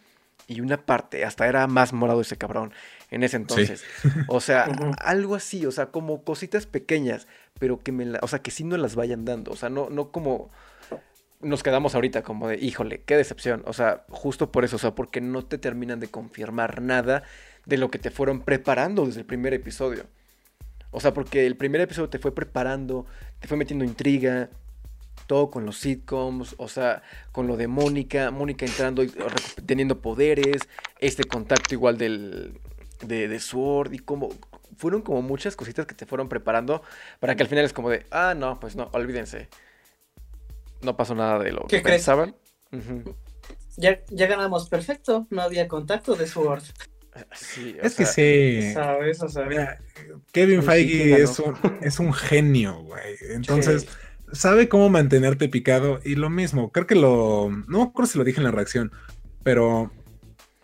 [0.48, 2.72] y una parte, hasta era más morado ese cabrón
[3.10, 3.84] en ese entonces.
[4.28, 4.68] O sea,
[4.98, 8.64] algo así, o sea, como cositas pequeñas, pero que me la, o sea, que sí
[8.64, 10.50] no las vayan dando, o sea, no no como
[11.40, 14.94] nos quedamos ahorita como de, híjole, qué decepción, o sea, justo por eso, o sea,
[14.94, 17.22] porque no te terminan de confirmar nada
[17.68, 20.06] de lo que te fueron preparando desde el primer episodio.
[20.90, 23.04] O sea, porque el primer episodio te fue preparando,
[23.40, 24.48] te fue metiendo intriga,
[25.26, 29.12] todo con los sitcoms, o sea, con lo de Mónica, Mónica entrando y
[29.66, 30.62] teniendo poderes,
[30.98, 32.58] este contacto igual del,
[33.02, 34.30] de, de Sword y como
[34.78, 36.80] fueron como muchas cositas que te fueron preparando
[37.20, 39.48] para que al final es como de, ah, no, pues no, olvídense.
[40.80, 42.34] No pasó nada de lo que pensaban.
[43.76, 46.62] ya, ya ganamos perfecto, no había contacto de Sword.
[47.32, 48.72] Sí, es que sí.
[48.72, 49.22] ¿Sabes?
[49.22, 49.78] O sea,
[50.32, 53.16] Kevin Feige es, un, es un genio, güey.
[53.30, 53.86] Entonces,
[54.32, 56.00] sabe cómo mantenerte picado.
[56.04, 57.50] Y lo mismo, creo que lo.
[57.68, 58.92] No acuerdo si lo dije en la reacción,
[59.42, 59.92] pero.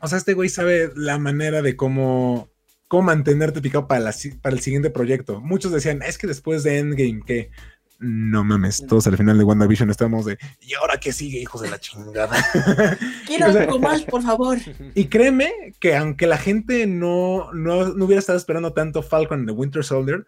[0.00, 2.48] O sea, este güey sabe la manera de cómo.
[2.86, 5.40] Cómo mantenerte picado para, para el siguiente proyecto.
[5.40, 7.50] Muchos decían, es que después de Endgame, que
[7.99, 11.70] no mames, todos al final de WandaVision estamos de, ¿y ahora qué sigue, hijos de
[11.70, 12.36] la chingada?
[13.26, 14.59] Quiero algo más, por favor.
[14.95, 19.47] Y créeme que aunque la gente no, no, no hubiera estado esperando tanto Falcon en
[19.47, 20.26] The Winter Soldier,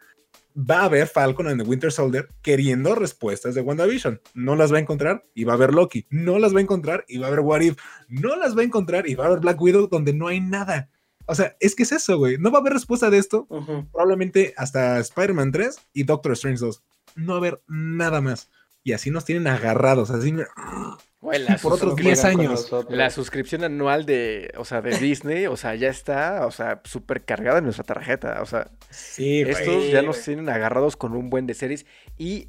[0.56, 4.20] va a haber Falcon en The Winter Soldier queriendo respuestas de WandaVision.
[4.34, 6.06] No las va a encontrar y va a haber Loki.
[6.10, 7.76] No las va a encontrar y va a haber What If.
[8.08, 10.88] No las va a encontrar y va a haber Black Widow donde no hay nada.
[11.26, 12.38] O sea, es que es eso, güey.
[12.38, 13.46] No va a haber respuesta de esto.
[13.92, 16.82] Probablemente hasta Spider-Man 3 y Doctor Strange 2.
[17.16, 18.50] No va a haber nada más.
[18.84, 20.32] Y así nos tienen agarrados, así
[21.62, 22.70] por otros 10 años.
[22.88, 27.24] La suscripción anual de, o sea, de Disney, o sea, ya está, o sea, súper
[27.24, 28.40] cargada en nuestra tarjeta.
[28.42, 28.70] O sea,
[29.16, 31.84] estos ya nos tienen agarrados con un buen de series
[32.16, 32.48] y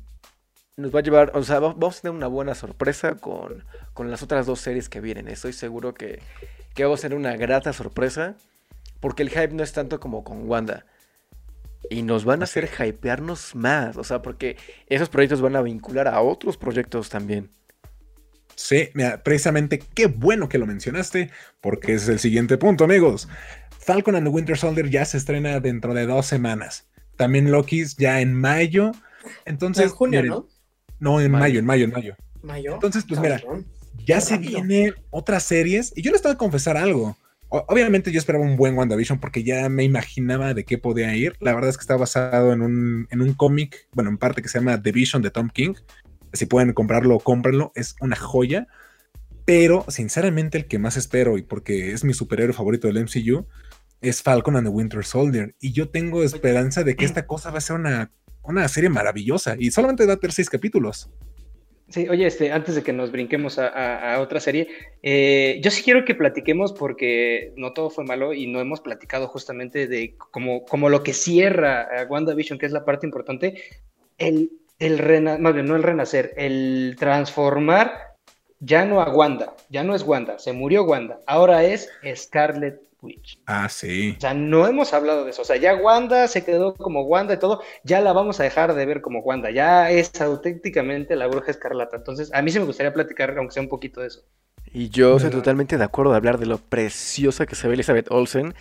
[0.75, 3.63] nos va a llevar, o sea, vamos a tener una buena sorpresa con,
[3.95, 5.27] con las otras dos series que vienen.
[5.27, 6.21] Estoy seguro que,
[6.75, 8.35] que vamos a tener una grata sorpresa
[8.99, 10.85] porque el hype no es tanto como con Wanda.
[11.89, 14.57] Y nos van a hacer hypearnos más, o sea, porque
[14.87, 17.51] esos proyectos van a vincular a otros proyectos también.
[18.55, 21.29] Sí, mira, precisamente qué bueno que lo mencionaste,
[21.61, 23.29] porque es el siguiente punto, amigos.
[23.79, 26.87] Falcon and the Winter Soldier ya se estrena dentro de dos semanas.
[27.15, 28.91] También Loki's ya en mayo.
[29.45, 29.85] Entonces.
[29.85, 30.47] En junio, ¿no?
[30.99, 31.59] No, en mayo.
[31.59, 32.15] en mayo, en mayo.
[32.41, 32.73] ¿Mayo?
[32.73, 33.41] Entonces, pues mira,
[34.05, 35.93] ya se vienen otras series.
[35.95, 37.15] Y yo les tengo que confesar algo.
[37.49, 41.35] Obviamente yo esperaba un buen WandaVision porque ya me imaginaba de qué podía ir.
[41.39, 44.49] La verdad es que está basado en un, en un cómic, bueno, en parte que
[44.49, 45.73] se llama The Vision de Tom King.
[46.33, 47.71] Si pueden comprarlo, cómprenlo.
[47.75, 48.67] Es una joya.
[49.45, 53.47] Pero, sinceramente, el que más espero, y porque es mi superhéroe favorito del MCU,
[54.01, 55.55] es Falcon and the Winter Soldier.
[55.61, 58.11] Y yo tengo esperanza de que esta cosa va a ser una,
[58.43, 59.55] una serie maravillosa.
[59.57, 61.09] Y solamente va a tener seis capítulos.
[61.89, 64.67] Sí, oye, este, antes de que nos brinquemos a, otra serie,
[65.03, 69.27] eh, yo sí quiero que platiquemos porque no todo fue malo y no hemos platicado
[69.29, 73.61] justamente de como, como lo que cierra a WandaVision, que es la parte importante,
[74.17, 78.16] el el renacer, más bien, no el renacer, el transformar
[78.59, 83.39] ya no a Wanda, ya no es Wanda, se murió Wanda, ahora es Scarlet Witch.
[83.45, 84.15] Ah, sí.
[84.17, 85.41] O sea, no hemos hablado de eso.
[85.41, 88.73] O sea, ya Wanda se quedó como Wanda y todo, ya la vamos a dejar
[88.73, 89.51] de ver como Wanda.
[89.51, 91.97] Ya es auténticamente la bruja escarlata.
[91.97, 94.23] Entonces, a mí sí me gustaría platicar, aunque sea un poquito de eso.
[94.73, 98.11] Y yo estoy totalmente de acuerdo de hablar de lo preciosa que se ve Elizabeth
[98.11, 98.53] Olsen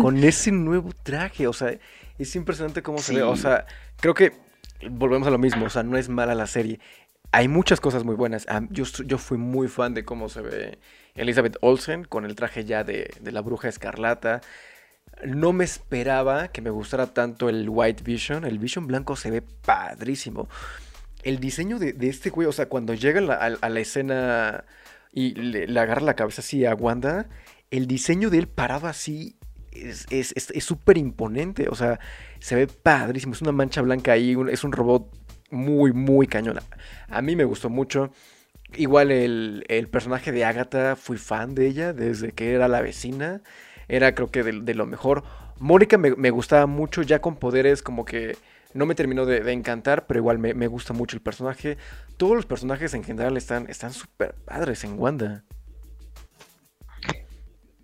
[0.00, 1.46] con ese nuevo traje.
[1.46, 1.74] O sea,
[2.18, 3.22] es impresionante cómo se ve.
[3.22, 3.66] O sea,
[4.00, 4.32] creo que
[4.90, 5.66] volvemos a lo mismo.
[5.66, 6.80] O sea, no es mala la serie.
[7.32, 8.46] Hay muchas cosas muy buenas.
[8.70, 10.78] Yo, fui muy fan de cómo se ve
[11.14, 14.40] Elizabeth Olsen con el traje ya de, la bruja escarlata.
[15.24, 18.44] No me esperaba que me gustara tanto el White Vision.
[18.44, 20.48] El Vision blanco se ve padrísimo.
[21.22, 24.64] El diseño de, este güey, o sea, cuando llega a, la escena
[25.12, 27.28] y le, agarra la cabeza así a Wanda,
[27.70, 29.36] el diseño de él parado así
[29.70, 31.68] es súper imponente.
[31.68, 32.00] O sea,
[32.40, 33.34] se ve padrísimo.
[33.34, 35.19] Es una mancha blanca ahí, es un robot
[35.50, 36.62] muy, muy cañona.
[37.08, 38.10] A mí me gustó mucho.
[38.74, 43.42] Igual el, personaje de Agatha, fui fan de ella desde que era la vecina.
[43.88, 45.24] Era creo que de, lo mejor.
[45.58, 48.36] Mónica me, gustaba mucho, ya con poderes como que
[48.72, 51.76] no me terminó de, encantar, pero igual me, gusta mucho el personaje.
[52.16, 55.44] Todos los personajes en general están súper padres en Wanda.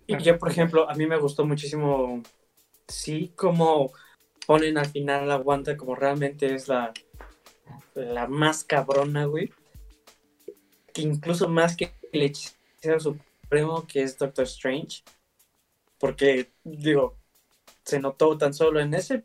[0.07, 2.23] Y yo, por ejemplo, a mí me gustó muchísimo,
[2.87, 3.91] sí, como
[4.45, 6.93] ponen al final a Wanda como realmente es la,
[7.95, 9.51] la más cabrona, güey.
[10.93, 15.03] Que incluso más que el hechicero supremo que es Doctor Strange.
[15.99, 17.15] Porque, digo,
[17.83, 19.23] se notó tan solo en ese.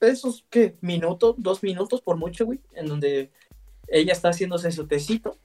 [0.00, 0.76] Esos, ¿qué?
[0.80, 2.60] Minutos, dos minutos por mucho, güey.
[2.72, 3.30] En donde
[3.88, 5.38] ella está haciéndose su tecito.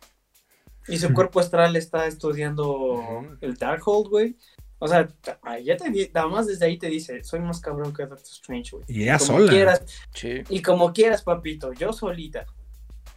[0.88, 4.36] Y su cuerpo astral está estudiando el Darkhold, güey.
[4.82, 5.10] O sea,
[5.62, 8.86] ya te nada más desde ahí te dice, soy más cabrón que Doctor Strange, güey.
[8.88, 9.52] Y ella sola.
[9.52, 9.84] Quieras,
[10.50, 12.46] Y como quieras, papito, yo solita.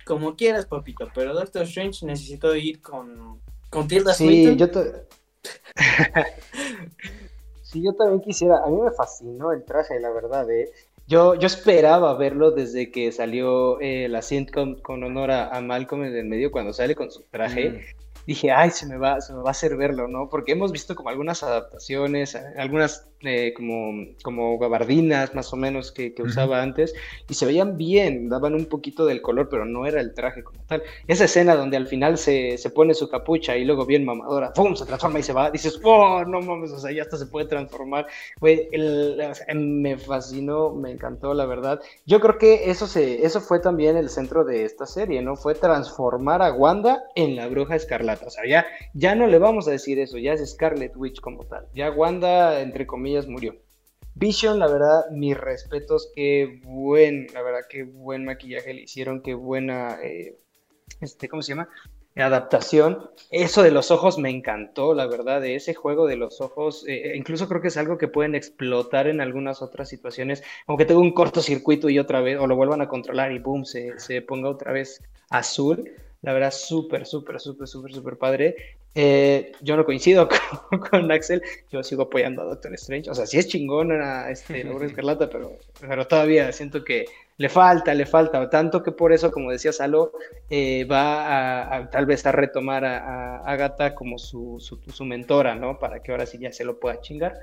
[0.04, 3.40] Como quieras, papito, pero Doctor Strange necesito ir con,
[3.70, 4.66] con Tilda Sí, yo
[7.62, 8.64] sí, yo también quisiera.
[8.64, 10.68] A mí me fascinó el traje, la verdad, ¿eh?
[11.06, 16.16] Yo, yo esperaba verlo desde que salió eh, la sitcom con honor a, Malcolm en
[16.16, 17.70] el medio, cuando sale con su traje.
[17.70, 20.28] Mm dije, ay, se me, va, se me va a hacer verlo, ¿no?
[20.28, 26.12] Porque hemos visto como algunas adaptaciones, algunas eh, como, como gabardinas más o menos que,
[26.22, 26.92] usaba antes,
[27.28, 30.60] y se veían bien, daban un poquito del color, pero no era el traje como
[30.66, 30.82] tal.
[31.06, 34.74] Esa escena donde al final se, se pone su capucha y luego bien mamadora, ¡pum!
[34.74, 36.72] se transforma y se va, dices, ¡oh, no mames!
[36.72, 38.06] O sea, ya hasta se puede transformar.
[38.40, 38.68] Güey,
[39.54, 41.80] me fascinó, me encantó, la verdad.
[42.06, 45.36] Yo creo que eso, se, eso fue también el centro de esta serie, ¿no?
[45.36, 48.11] Fue transformar a Wanda en la bruja escarlata.
[48.24, 51.44] O sea, ya, ya no le vamos a decir eso, ya es Scarlet Witch como
[51.44, 51.66] tal.
[51.74, 53.56] Ya Wanda, entre comillas, murió.
[54.14, 59.34] Vision, la verdad, mis respetos, qué buen, la verdad, qué buen maquillaje le hicieron, qué
[59.34, 60.38] buena, eh,
[61.00, 61.68] este, ¿cómo se llama?
[62.14, 63.10] Adaptación.
[63.30, 67.14] Eso de los ojos me encantó, la verdad, de ese juego de los ojos, eh,
[67.16, 71.14] incluso creo que es algo que pueden explotar en algunas otras situaciones, aunque tenga un
[71.14, 74.72] cortocircuito y otra vez, o lo vuelvan a controlar y boom, se, se ponga otra
[74.72, 75.90] vez azul.
[76.22, 78.56] La verdad, súper, súper, súper, súper, súper padre.
[78.94, 80.28] Eh, yo no coincido
[80.90, 83.10] con, Axel, yo sigo apoyando a Doctor Strange.
[83.10, 87.06] O sea, sí es chingón a este Laura Escarlata, pero, pero todavía siento que
[87.38, 88.48] le falta, le falta.
[88.48, 90.12] Tanto que por eso, como decía Salo,
[90.48, 95.78] eh, va a, tal vez a retomar a, Agatha como su, su, mentora, ¿no?
[95.78, 97.34] Para que ahora sí ya se lo pueda chingar.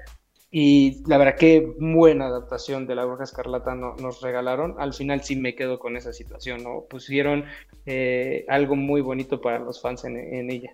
[0.52, 4.76] Y la verdad que buena adaptación de la Bruja Escarlata nos regalaron.
[4.80, 6.86] Al final sí me quedo con esa situación, ¿no?
[6.90, 7.46] Pusieron
[7.86, 10.74] eh, algo muy bonito para los fans en ella.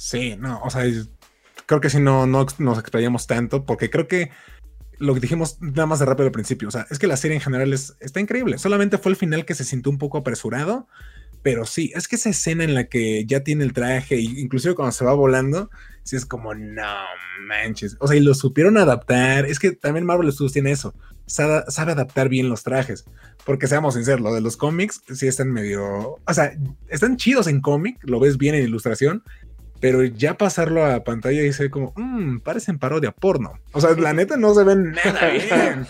[0.00, 0.84] Sí, no, o sea,
[1.66, 4.30] creo que si no, no nos explayamos tanto, porque creo que
[4.96, 7.36] lo que dijimos nada más de rápido al principio, o sea, es que la serie
[7.36, 8.56] en general es, está increíble.
[8.56, 10.88] Solamente fue el final que se sintió un poco apresurado,
[11.42, 14.92] pero sí, es que esa escena en la que ya tiene el traje, inclusive cuando
[14.92, 15.70] se va volando,
[16.02, 16.96] sí es como, no
[17.46, 17.96] manches.
[18.00, 19.46] O sea, y lo supieron adaptar.
[19.46, 20.94] Es que también Marvel Studios tiene eso.
[21.26, 23.04] Sabe, sabe adaptar bien los trajes.
[23.44, 26.18] Porque seamos sinceros, lo de los cómics sí están medio.
[26.26, 26.52] O sea,
[26.88, 29.22] están chidos en cómic, lo ves bien en ilustración,
[29.80, 33.54] pero ya pasarlo a pantalla y se como, mmm, parecen parodia porno.
[33.72, 35.86] O sea, la neta no se ven nada bien.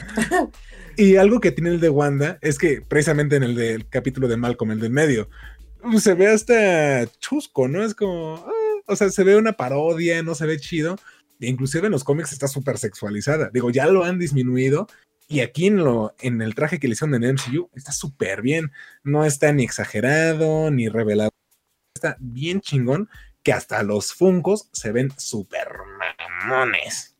[0.96, 4.36] y algo que tiene el de Wanda es que precisamente en el del capítulo de
[4.36, 5.28] Malcolm, el del medio,
[5.98, 7.82] se ve hasta chusco, ¿no?
[7.82, 10.96] Es como, ah, o sea, se ve una parodia, no se ve chido.
[11.40, 13.50] Inclusive en los cómics está súper sexualizada.
[13.52, 14.86] Digo, ya lo han disminuido.
[15.28, 18.72] Y aquí en, lo, en el traje que le hicieron en MCU está súper bien.
[19.04, 21.30] No está ni exagerado, ni revelado.
[21.94, 23.08] Está bien chingón
[23.42, 25.68] que hasta los funcos se ven súper
[26.44, 27.16] mamones.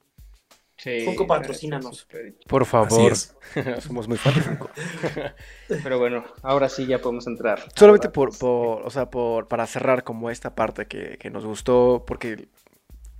[0.83, 2.07] Sí, Funko, patrocínanos.
[2.49, 3.12] Por favor.
[3.81, 4.70] Somos muy fans de Funko.
[5.83, 7.61] Pero bueno, ahora sí ya podemos entrar.
[7.76, 11.45] Solamente Ahora, por, por, o sea, por, para cerrar como esta parte que, que nos
[11.45, 12.49] gustó, porque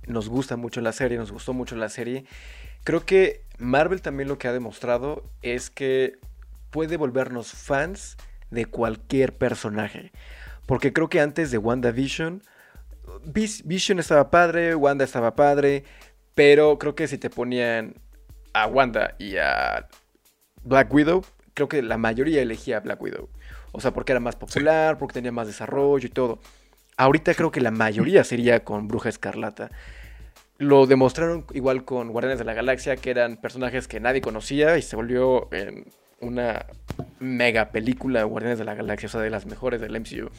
[0.07, 2.25] nos gusta mucho la serie, nos gustó mucho la serie.
[2.83, 6.17] Creo que Marvel también lo que ha demostrado es que
[6.71, 8.17] puede volvernos fans
[8.49, 10.11] de cualquier personaje.
[10.65, 12.41] Porque creo que antes de WandaVision,
[13.23, 15.83] Vis- Vision estaba padre, Wanda estaba padre,
[16.43, 17.93] pero creo que si te ponían
[18.53, 19.87] a Wanda y a
[20.63, 21.23] Black Widow,
[21.53, 23.29] creo que la mayoría elegía a Black Widow.
[23.73, 26.39] O sea, porque era más popular, porque tenía más desarrollo y todo.
[26.97, 29.69] Ahorita creo que la mayoría sería con Bruja Escarlata.
[30.57, 34.81] Lo demostraron igual con Guardianes de la Galaxia, que eran personajes que nadie conocía y
[34.81, 36.65] se volvió en una
[37.19, 40.31] mega película Guardianes de la Galaxia, o sea, de las mejores del MCU.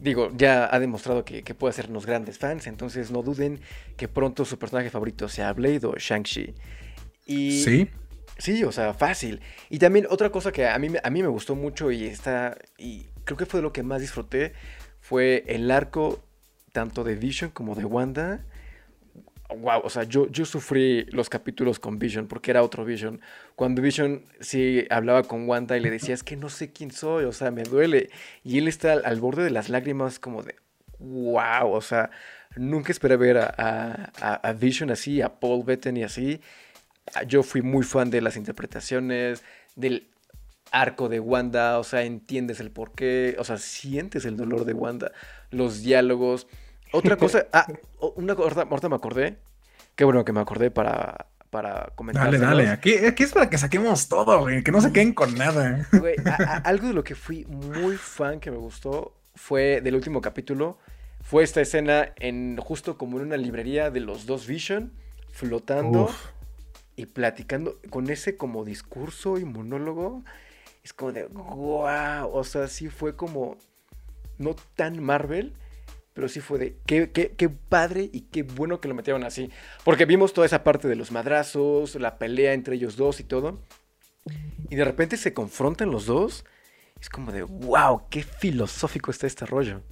[0.00, 3.60] Digo, ya ha demostrado que, que puede hacernos grandes fans, entonces no duden
[3.96, 6.54] que pronto su personaje favorito sea Blade o Shang-Chi.
[7.26, 7.88] Y Sí,
[8.38, 9.40] Sí, o sea, fácil.
[9.70, 12.58] Y también otra cosa que a mí, me- a mí me gustó mucho y está.
[12.76, 14.52] Y creo que fue lo que más disfruté.
[15.00, 16.22] Fue el arco
[16.72, 18.44] tanto de Vision como de Wanda.
[19.48, 23.20] Wow, o sea, yo, yo sufrí los capítulos con Vision porque era otro Vision.
[23.54, 27.24] Cuando Vision sí hablaba con Wanda y le decía, es que no sé quién soy,
[27.26, 28.10] o sea, me duele.
[28.42, 30.56] Y él está al, al borde de las lágrimas como de,
[30.98, 32.10] wow, o sea,
[32.56, 33.54] nunca esperé ver a,
[34.20, 36.40] a- a- Vision así, a Paul Bettany así.
[37.14, 39.44] Ah, Yo fui muy fan de las interpretaciones,
[39.76, 40.08] del
[40.72, 45.12] arco de Wanda, o sea, entiendes el porqué, o sea, sientes el dolor de Wanda,
[45.50, 46.46] los diálogos.
[46.92, 47.66] Otra cosa, ah,
[48.16, 49.38] una cosa, ahorita me acordé,
[49.94, 52.24] qué bueno que me acordé para, para comentar.
[52.24, 52.68] dale, dale.
[52.68, 54.62] Aquí, aquí es para que saquemos todo, güey.
[54.62, 55.88] Que no se queden con nada.
[56.64, 60.78] algo de lo que fui muy fan que me gustó fue del último capítulo,
[61.22, 64.92] fue esta escena en justo como en una librería de los dos Vision,
[65.32, 66.26] flotando Uf.
[66.96, 70.22] y platicando con ese como discurso y monólogo.
[70.82, 73.58] Es como de, wow, o sea, sí fue como,
[74.38, 75.52] no tan Marvel,
[76.16, 79.50] pero sí fue de, qué, qué, qué padre y qué bueno que lo metieron así.
[79.84, 83.60] Porque vimos toda esa parte de los madrazos, la pelea entre ellos dos y todo.
[84.70, 86.46] Y de repente se confrontan los dos.
[86.98, 89.82] Es como de, wow, qué filosófico está este rollo.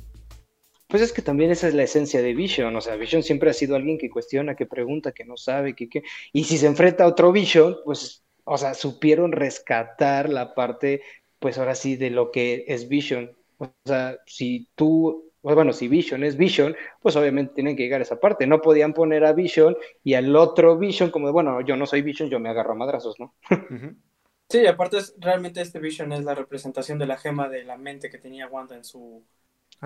[0.88, 3.52] Pues es que también esa es la esencia de Vision, o sea, Vision siempre ha
[3.52, 6.04] sido alguien que cuestiona, que pregunta, que no sabe, que, que...
[6.32, 11.02] Y si se enfrenta a otro Vision, pues, o sea, supieron rescatar la parte,
[11.38, 13.32] pues ahora sí, de lo que es Vision.
[13.58, 18.01] O sea, si tú, pues, bueno, si Vision es Vision, pues obviamente tienen que llegar
[18.01, 18.47] a esa parte.
[18.49, 22.03] No podían poner a Vision y al otro Vision como de, bueno, yo no soy
[22.03, 23.34] Vision, yo me agarro a madrazos, ¿no?
[24.49, 28.11] Sí, aparte es, realmente este Vision es la representación de la gema de la mente
[28.11, 29.26] que tenía Wanda en su,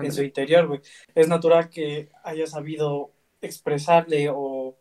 [0.01, 0.81] en su interior, güey.
[1.15, 4.77] Es natural que haya sabido expresarle o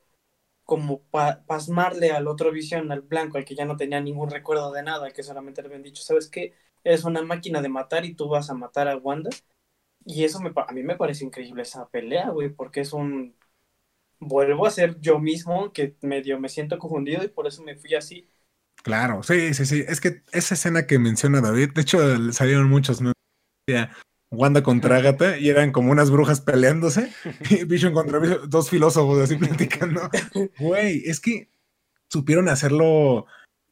[0.64, 4.72] como pa- pasmarle al otro Vision, al blanco, al que ya no tenía ningún recuerdo
[4.72, 6.54] de nada, que solamente le habían dicho, ¿sabes qué?
[6.84, 9.30] Eres una máquina de matar y tú vas a matar a Wanda.
[10.08, 13.36] Y eso me, pa- a mí me parece increíble esa pelea, güey, porque es un...
[14.20, 17.94] Vuelvo a ser yo mismo, que medio me siento confundido y por eso me fui
[17.96, 18.28] así.
[18.82, 19.84] Claro, sí, sí, sí.
[19.86, 23.00] Es que esa escena que menciona David, de hecho, salieron muchos.
[23.66, 23.92] Decía,
[24.30, 27.12] Wanda contra Agatha y eran como unas brujas peleándose.
[27.50, 30.10] Y Vision contra Vision, dos filósofos así platicando.
[30.58, 31.50] Güey, es que
[32.10, 33.26] supieron hacerlo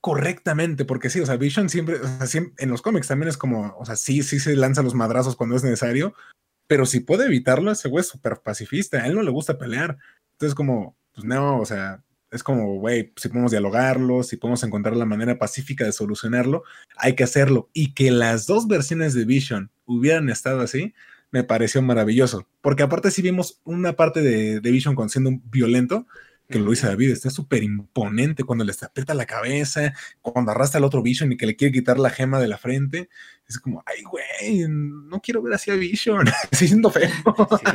[0.06, 3.74] correctamente, porque sí, o sea, Vision siempre, o sea, en los cómics también es como,
[3.76, 6.14] o sea, sí, sí se lanza los madrazos cuando es necesario,
[6.68, 9.98] pero si puede evitarlo, ese güey es súper pacifista, a él no le gusta pelear.
[10.34, 14.96] Entonces, como, pues no, o sea, es como, güey, si podemos dialogarlo, si podemos encontrar
[14.96, 16.62] la manera pacífica de solucionarlo,
[16.96, 17.68] hay que hacerlo.
[17.72, 20.94] Y que las dos versiones de Vision hubieran estado así,
[21.32, 22.46] me pareció maravilloso.
[22.60, 26.06] Porque aparte sí vimos una parte de, de Vision con siendo violento,
[26.48, 29.92] que lo dice David, está súper imponente cuando le aprieta la cabeza,
[30.22, 33.08] cuando arrastra al otro Vision y que le quiere quitar la gema de la frente.
[33.48, 37.10] Es como, ay, güey, no quiero ver así a Vision, se siento feo.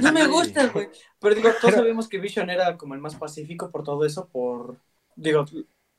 [0.01, 0.89] No me gusta, güey.
[1.19, 4.77] Pero digo, todos sabemos que Vision era como el más pacífico por todo eso, por...
[5.15, 5.45] Digo,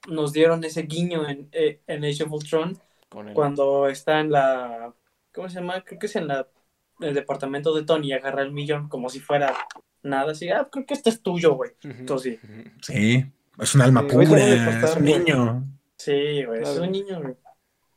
[0.08, 4.30] nos dieron ese guiño en, eh, en Age of Ultron Con el- cuando está en
[4.32, 4.92] la...
[5.32, 5.82] ¿Cómo se llama?
[5.84, 6.46] Creo que es en la
[7.04, 9.54] el departamento de Tony y agarra el millón como si fuera
[10.02, 10.32] nada.
[10.32, 11.72] Así, ah, creo que este es tuyo, güey.
[11.82, 12.38] Entonces,
[12.82, 12.92] sí.
[12.92, 13.24] Sí,
[13.58, 15.18] es un alma Sí, pura, debe es costar, un güey.
[15.18, 15.64] niño.
[15.98, 17.34] Sí, güey, es un niño, güey.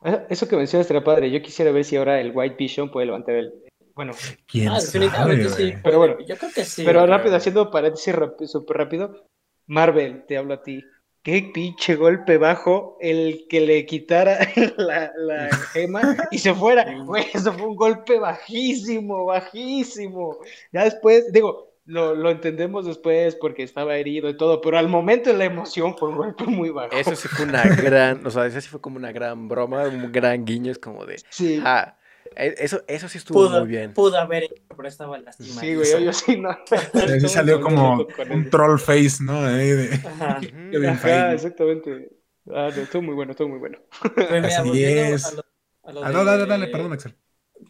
[0.02, 1.30] Ah, Eso que mencionas estaría padre.
[1.30, 3.52] Yo quisiera ver si ahora el White Vision puede levantar el.
[3.94, 4.12] Bueno,
[4.46, 5.74] ¿Quién Ah, sabe, definitivamente sí.
[5.82, 6.84] Pero bueno, yo creo que sí.
[6.84, 8.14] pero rápido, haciendo paréntesis
[8.46, 9.24] súper rápido.
[9.66, 10.84] Marvel, te hablo a ti.
[11.26, 14.38] Qué pinche golpe bajo el que le quitara
[14.76, 17.02] la, la gema y se fuera.
[17.04, 20.38] Güey, eso fue un golpe bajísimo, bajísimo.
[20.70, 25.32] Ya después, digo, lo, lo entendemos después porque estaba herido y todo, pero al momento
[25.32, 26.92] la emoción fue un golpe muy bajo.
[26.94, 30.12] Eso sí fue una gran, o sea, eso sí fue como una gran broma, un
[30.12, 31.98] gran guiño, es como de, Sí, ah,
[32.36, 33.94] eso, eso sí estuvo Pudo, muy bien.
[33.94, 35.60] pudo haber hecho, pero estaba lastimado.
[35.60, 36.50] sí, güey, yo, yo sí, no.
[36.94, 39.40] Así salió como un troll face, ¿no?
[39.44, 40.40] Ahí de- Ajá.
[40.70, 42.10] Kevin Ajá, exactamente.
[42.48, 43.78] Ah, no, estuvo muy bueno, estuvo muy bueno.
[44.14, 45.24] Pero mira, Así es.
[45.26, 45.44] a lo-
[45.84, 47.16] a lo Ah, no, dale, dale, perdón, Axel.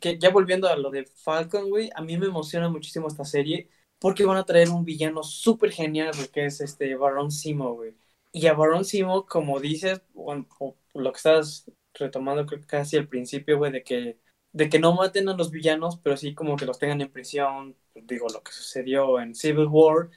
[0.00, 3.68] que ya volviendo a lo de Falcon, güey, a mí me emociona muchísimo esta serie
[3.98, 7.94] porque van a traer un villano súper genial, güey, que es este Baron Simo, güey.
[8.32, 12.96] Y a Baron Simo, como dices, bueno, o lo que estás retomando creo que casi
[12.98, 14.18] al principio, güey, de que,
[14.56, 17.76] de que no maten a los villanos, pero sí como que los tengan en prisión,
[17.94, 20.08] digo, lo que sucedió en Civil War,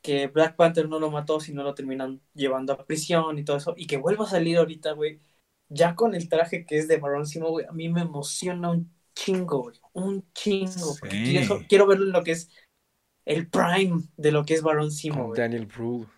[0.00, 3.74] que Black Panther no lo mató, sino lo terminan llevando a prisión y todo eso,
[3.76, 5.20] y que vuelva a salir ahorita, güey,
[5.68, 8.90] ya con el traje que es de Baron Simo, güey, a mí me emociona un
[9.14, 12.48] chingo, güey, un chingo, porque quiero, quiero en lo que es
[13.26, 15.40] el prime de lo que es Baron Simo, Con güey.
[15.42, 16.08] Daniel Brühl.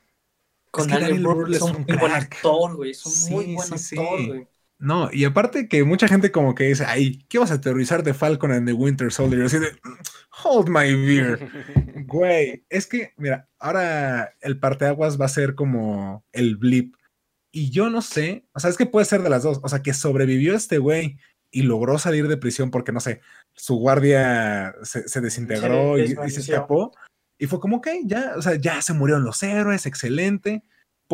[0.70, 3.54] Con Es que Daniel Brühl, es es un buen actor, güey, es un Sí, muy
[3.56, 3.98] buen sí, sí.
[3.98, 4.53] actor, güey.
[4.78, 8.12] No, y aparte que mucha gente como que dice, ay, ¿qué vas a teorizar de
[8.12, 9.44] Falcon and the Winter Soldier?
[9.44, 9.68] Así de,
[10.42, 11.38] hold my beer.
[12.06, 16.96] Güey, es que, mira, ahora el parteaguas va a ser como el blip.
[17.50, 19.60] Y yo no sé, o sea, es que puede ser de las dos.
[19.62, 21.18] O sea, que sobrevivió este güey
[21.50, 23.20] y logró salir de prisión porque, no sé,
[23.54, 26.92] su guardia se, se desintegró Se y- y, se escapó.
[27.38, 30.62] Y fue como, ok, ya, o sea, ya se murieron los héroes, excelente.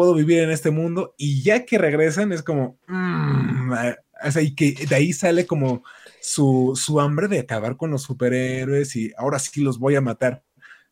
[0.00, 1.14] Puedo vivir en este mundo.
[1.18, 5.44] Y ya que regresan, es como, mm, ah, o sea, y que de ahí sale
[5.46, 5.84] como
[6.22, 10.42] su, su hambre de acabar con los superhéroes y ahora sí los voy a matar.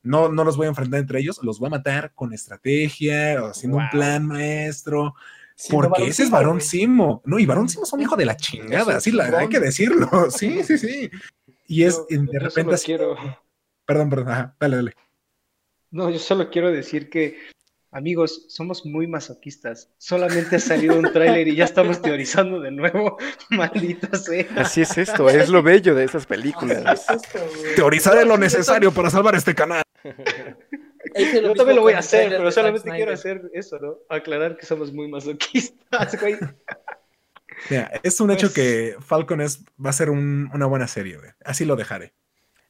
[0.03, 3.47] No, no los voy a enfrentar entre ellos, los voy a matar con estrategia, o
[3.47, 5.15] haciendo un plan maestro,
[5.57, 6.61] Sí, porque ese es Barón.
[6.61, 7.23] Simo.
[7.25, 10.09] No, y Barón Simo es un hijo de la chingada, sí, la, hay que decirlo.
[10.31, 11.11] Sí, sí, sí.
[11.67, 13.17] Y es Yo- y yo de repente así- quiero,
[13.87, 14.93] Perdón, perdón, ajá, dale, dale.
[15.91, 17.39] no, yo solo quiero decir que,
[17.91, 19.91] amigos, somos muy masoquistas.
[19.99, 23.17] Solamente ha salido un tráiler y ya estamos teorizando de nuevo.
[23.51, 24.47] Maldita sea.
[24.57, 26.83] Así es esto, es lo bello de estas películas.
[26.87, 27.75] Así es esto, güey.
[27.75, 29.83] Teorizaré lo necesario para salvar este canal.
[31.15, 33.97] Yo también lo voy a hacer, pero solamente quiero hacer eso, ¿no?
[34.09, 36.37] Aclarar que somos muy masoquistas, güey.
[37.71, 41.17] Mira, es un hecho Pues- que Falcon es, va a ser un- una buena serie,
[41.17, 41.31] güey.
[41.45, 42.13] Así lo dejaré.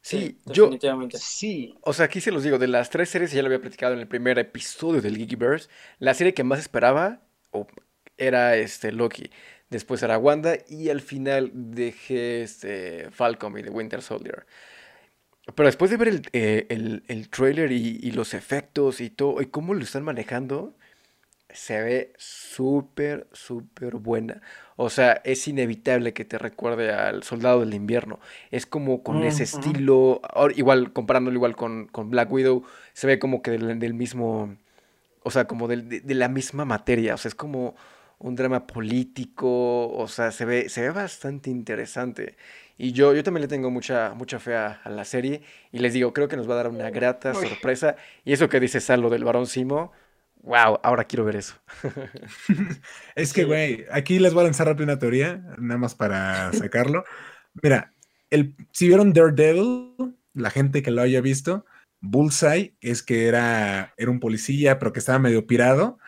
[0.03, 1.19] Sí, yo, definitivamente.
[1.19, 1.75] Sí.
[1.83, 4.01] o sea, aquí se los digo, de las tres series, ya lo había platicado en
[4.01, 5.69] el primer episodio del Geekyverse,
[5.99, 7.23] la serie que más esperaba
[8.17, 9.31] era este Loki,
[9.71, 14.47] después era Wanda y al final dejé este Falcon y The Winter Soldier.
[15.55, 19.41] Pero después de ver el, eh, el, el trailer y, y los efectos y todo,
[19.41, 20.77] y cómo lo están manejando,
[21.53, 24.43] se ve súper, súper buena.
[24.77, 28.21] O sea, es inevitable que te recuerde al Soldado del Invierno.
[28.51, 30.21] Es como con ese estilo,
[30.57, 34.57] igual comparándolo igual con, con Black Widow, se ve como que del, del mismo,
[35.23, 37.15] o sea, como del- de, de la misma materia.
[37.15, 37.75] O sea, es como
[38.19, 42.37] un drama político, o sea, se ve, se ve bastante interesante.
[42.77, 45.43] Y yo, yo también le tengo mucha, mucha fe a, a la serie.
[45.73, 47.49] Y les digo, creo que nos va a dar una grata Uy.
[47.49, 47.97] sorpresa.
[48.25, 49.93] Y eso que dice Salo del Barón Simo,
[50.43, 51.55] wow, ahora quiero ver eso.
[53.14, 57.05] Es que, güey, aquí les voy a lanzar rápido una teoría, nada más para sacarlo.
[57.62, 57.93] Mira,
[58.30, 61.64] el, si vieron Daredevil, la gente que lo haya visto,
[62.01, 65.99] Bullseye es que era, era un policía, pero que estaba medio pirado.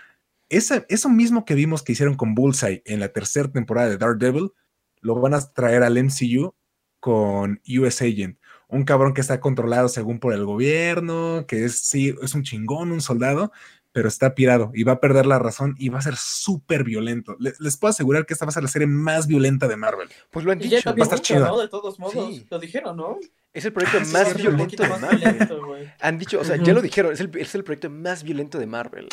[0.48, 4.52] Esa, eso mismo que vimos que hicieron con Bullseye en la tercera temporada de Daredevil,
[5.00, 6.54] lo van a traer al MCU
[7.00, 8.38] con US Agent.
[8.68, 12.92] Un cabrón que está controlado según por el gobierno, que es, sí, es un chingón,
[12.92, 13.52] un soldado,
[13.92, 17.36] pero está pirado y va a perder la razón y va a ser súper violento.
[17.40, 20.08] Le- les puedo asegurar que esta va a ser la serie más violenta de Marvel.
[20.30, 21.48] Pues lo han dicho, también Va a estar chida.
[21.48, 21.58] ¿no?
[21.58, 22.46] De todos modos, Sí.
[22.50, 23.18] lo dijeron, ¿no?
[23.52, 25.18] Es el proyecto Ah, más violento de más Marvel.
[25.20, 25.60] violento.
[26.00, 28.66] Han dicho, o sea, ya lo dijeron, es el, es el proyecto más violento de
[28.66, 29.08] Marvel.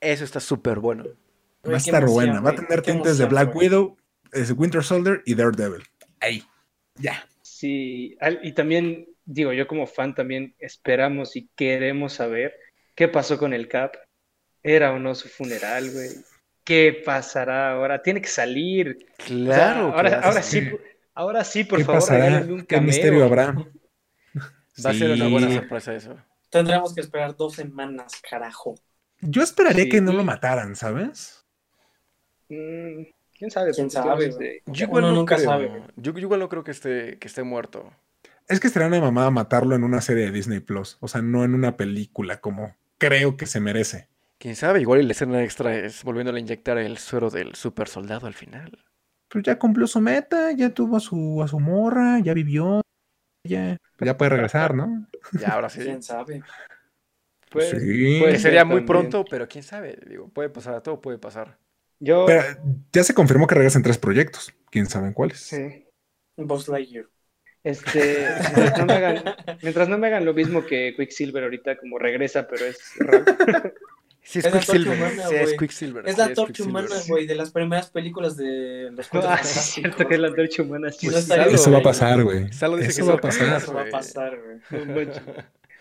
[0.00, 1.04] Eso está súper bueno.
[1.68, 2.40] Va a estar emoción, buena.
[2.40, 3.66] Va a tener qué tintes de Black güey.
[3.68, 3.96] Widow,
[4.56, 5.82] Winter Soldier y Daredevil.
[6.20, 6.44] Ahí.
[6.96, 7.26] Ya.
[7.42, 12.52] Sí, y también, digo, yo como fan también esperamos y queremos saber
[12.94, 13.94] qué pasó con el Cap.
[14.62, 16.10] ¿Era o no su funeral, güey?
[16.64, 18.02] ¿Qué pasará ahora?
[18.02, 19.06] Tiene que salir.
[19.18, 20.70] O sea, Claro, ahora, ahora sí,
[21.14, 23.52] ahora sí, por ¿Qué favor, un ¿Qué misterio habrá?
[24.86, 26.16] Va a ser una buena sorpresa eso.
[26.50, 28.76] Tendremos que esperar dos semanas, carajo.
[29.20, 29.90] Yo esperaría Sí.
[29.90, 31.44] que no lo mataran, ¿sabes?
[32.48, 33.02] Mm,
[33.38, 33.72] ¿Quién sabe?
[33.72, 35.48] ¿Quién sabe, de- Yo Uno igual no nunca creo.
[35.48, 35.82] sabe.
[35.96, 37.92] Yo, yo igual no creo que esté, que esté muerto.
[38.48, 40.98] Es que sería una mamada matarlo en una serie de Disney Plus.
[41.00, 42.76] O sea, no en una película como
[43.08, 44.08] creo que se merece.
[44.38, 47.88] Quién sabe, igual y la escena extra es volviéndole a inyectar el suero del super
[47.88, 48.84] soldado al final.
[49.28, 52.82] Pues ya cumplió su meta, ya tuvo a su, a su morra, ya vivió.
[53.46, 55.06] ya, ya puede regresar, ¿no?
[55.40, 55.80] Ya, ahora sí.
[55.80, 56.42] ¿Quién sabe?
[57.50, 58.18] Pues, Sí.
[58.20, 58.86] puede sería muy también.
[58.86, 59.98] pronto, pero quién sabe.
[60.08, 61.58] Digo, puede pasar, todo puede pasar.
[62.00, 62.42] Yo, Pero
[62.92, 64.52] ya se confirmó que regresan tres proyectos.
[64.70, 65.38] ¿Quién sabe en cuáles?
[65.38, 65.86] sí.
[66.36, 67.06] Buzz Lightyear.
[67.64, 69.22] Este, mientras no, me hagan,
[69.62, 73.24] mientras no me hagan lo mismo que Quicksilver ahorita, como regresa, pero es raro.
[74.24, 75.56] Sí, Es la antorcha humana, Sí, es güey.
[75.56, 76.08] Quicksilver.
[76.08, 76.68] Es la Quicksilver.
[76.70, 80.20] humana, güey, de las primeras películas de los Cuatro Ah, sí, es cierto que es
[80.20, 80.40] la güey.
[80.40, 80.92] antorcha humana.
[80.92, 81.32] Sí, No sí.
[81.52, 82.44] Eso va a pasar, güey.
[82.44, 83.56] Eso que va a eso- pasar.
[83.56, 83.90] Eso va a güey.
[83.90, 84.38] pasar,
[84.94, 85.08] güey.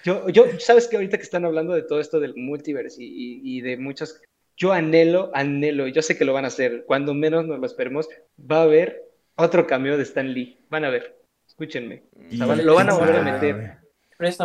[0.03, 3.57] Yo, yo, sabes que ahorita que están hablando de todo esto del multiverse y, y-
[3.57, 4.19] y de muchas,
[4.57, 7.65] yo anhelo, anhelo, y yo sé que lo van a hacer, cuando menos nos lo
[7.67, 8.09] esperemos,
[8.39, 9.03] va a haber
[9.35, 11.15] otro cameo de Stan Lee, van a ver,
[11.51, 13.55] escúchenme, O sea, van- lo van a volver a meter,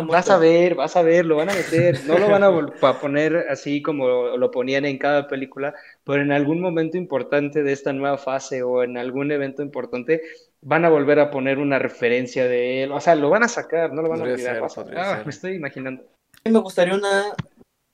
[0.07, 2.99] vas a ver, vas a ver, lo van a meter, no lo van a, a
[2.99, 7.93] poner así como lo ponían en cada película, pero en algún momento importante de esta
[7.93, 10.21] nueva fase o en algún evento importante
[10.61, 13.93] van a volver a poner una referencia de él, o sea, lo van a sacar,
[13.93, 14.69] no lo van Podría a olvidar.
[14.69, 16.03] ser, a- ah, me estoy imaginando.
[16.03, 17.23] A mí me gustaría una,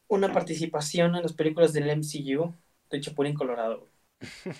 [0.07, 2.53] una participación en las películas del MCU
[2.89, 3.87] de Chapulín Colorado.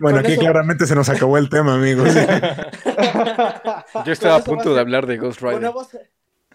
[0.00, 2.08] Bueno, Con aquí eso- claramente se nos acabó el tema, amigos.
[4.04, 5.60] Yo estaba a punto a de hablar de Ghost Rider.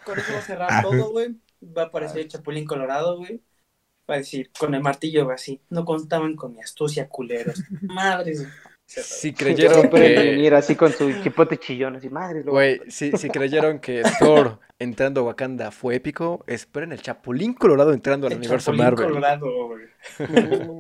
[0.06, 0.82] con eso va a cerrar Ah.
[0.82, 1.36] todo, güey.
[1.64, 3.42] Va a aparecer Chapulín Colorado, güey.
[4.10, 5.62] Va a decir, con el martillo, así.
[5.70, 7.62] No contaban con mi astucia, culeros.
[7.82, 8.48] Madres.
[8.90, 10.00] Si Creyeron que...
[10.00, 12.44] venir así con su chipote chillón, así, madre.
[12.44, 17.54] lo- Güey, si, si creyeron que Thor entrando a Wakanda fue épico, esperen el Chapulín
[17.54, 19.08] Colorado entrando al El universo Chapulín Marvel.
[19.10, 19.84] Colorado, güey.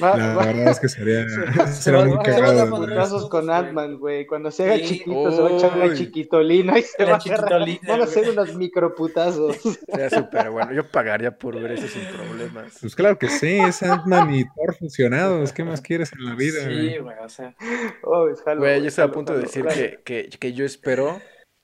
[0.00, 1.24] La verdad es que sería,
[1.66, 2.70] se sería muy se a cagado.
[2.70, 2.88] güey.
[2.88, 4.26] putazos con Ant-Man, güey.
[4.26, 4.84] Cuando se haga Sí.
[4.98, 8.30] chiquito, se va a echar una chiquitolina y se La va a Van a hacer
[8.30, 9.56] unos microputazos.
[9.88, 10.72] Sería súper bueno.
[10.72, 12.78] Yo pagaría por ver eso sin problemas.
[12.80, 15.52] Pues claro que sí, es Ant-Man y Thor fusionados.
[15.52, 16.64] ¿Qué más quieres en la vida?
[16.64, 16.90] güey?
[16.90, 17.54] Sí, güey, o sea.
[18.02, 20.02] Oh, es jalo, Güey, yo estaba a jalo, punto de jalo, decir jalo.
[20.04, 21.20] que, que, que yo espero,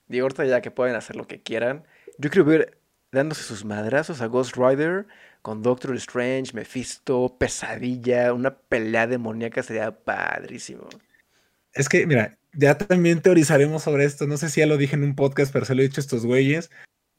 [0.07, 1.85] digo, ahorita ya que pueden hacer lo que quieran,
[2.19, 2.79] yo quiero ver
[3.13, 5.07] dándose sus madrazos a Ghost Rider
[5.43, 10.89] con Doctor Strange, Mephisto, Pesadilla, una pelea demoníaca sería padrísimo.
[11.73, 14.27] Es que, mira, ya también teorizaremos sobre esto.
[14.27, 16.03] No sé si ya lo dije en un podcast, pero se lo he dicho a
[16.03, 16.71] estos güeyes.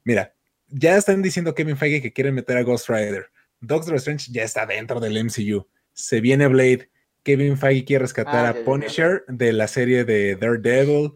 [0.04, 0.34] Mira,
[0.68, 3.28] ya están diciendo Kevin Feige que quieren meter a Ghost Rider.
[3.60, 5.68] Doctor Strange ya está dentro del MCU.
[5.94, 6.90] Se viene Blade.
[7.24, 8.54] Kevin Feige quiere rescatar Ah, a.
[8.66, 11.14] Punisher de la serie de Daredevil.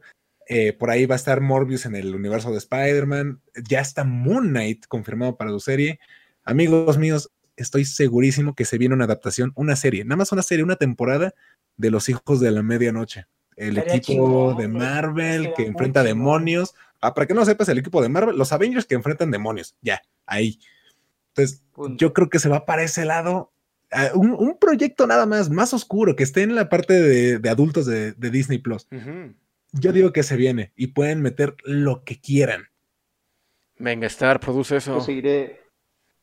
[0.48, 3.42] Eh, por ahí va a estar Morbius en el universo de Spider-Man.
[3.68, 6.00] Ya está Moon Knight confirmado para su serie.
[6.46, 10.64] Amigos míos, estoy segurísimo que se viene una adaptación, una serie, nada más una serie,
[10.64, 11.34] una temporada
[11.76, 13.26] de los hijos de la medianoche.
[13.56, 14.68] El equipo chingón, de.
[14.68, 16.20] Marvel que enfrenta chingón.
[16.20, 16.76] demonios.
[17.02, 19.76] Ah, para que no lo sepas, el equipo de Marvel, los Avengers que enfrentan demonios.
[19.82, 20.60] Ya, ahí.
[21.30, 21.98] Entonces, Punto.
[21.98, 23.52] yo creo que se va para ese lado.
[24.14, 27.86] Un, un proyecto nada más, más oscuro, que esté en la parte de, de adultos
[27.86, 28.88] de, de Disney Plus.
[29.72, 32.66] Yo digo que se viene y pueden meter lo que quieran.
[33.78, 34.96] Venga, Star, produce eso.
[34.96, 35.62] Yo seguiré,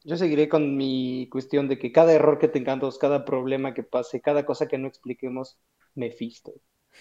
[0.05, 4.21] yo seguiré con mi cuestión de que cada error que tengamos, cada problema que pase,
[4.21, 5.59] cada cosa que no expliquemos,
[5.95, 6.53] Mephisto.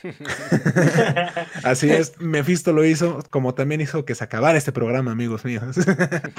[1.64, 5.76] Así es, Mephisto lo hizo, como también hizo que se acabara este programa, amigos míos.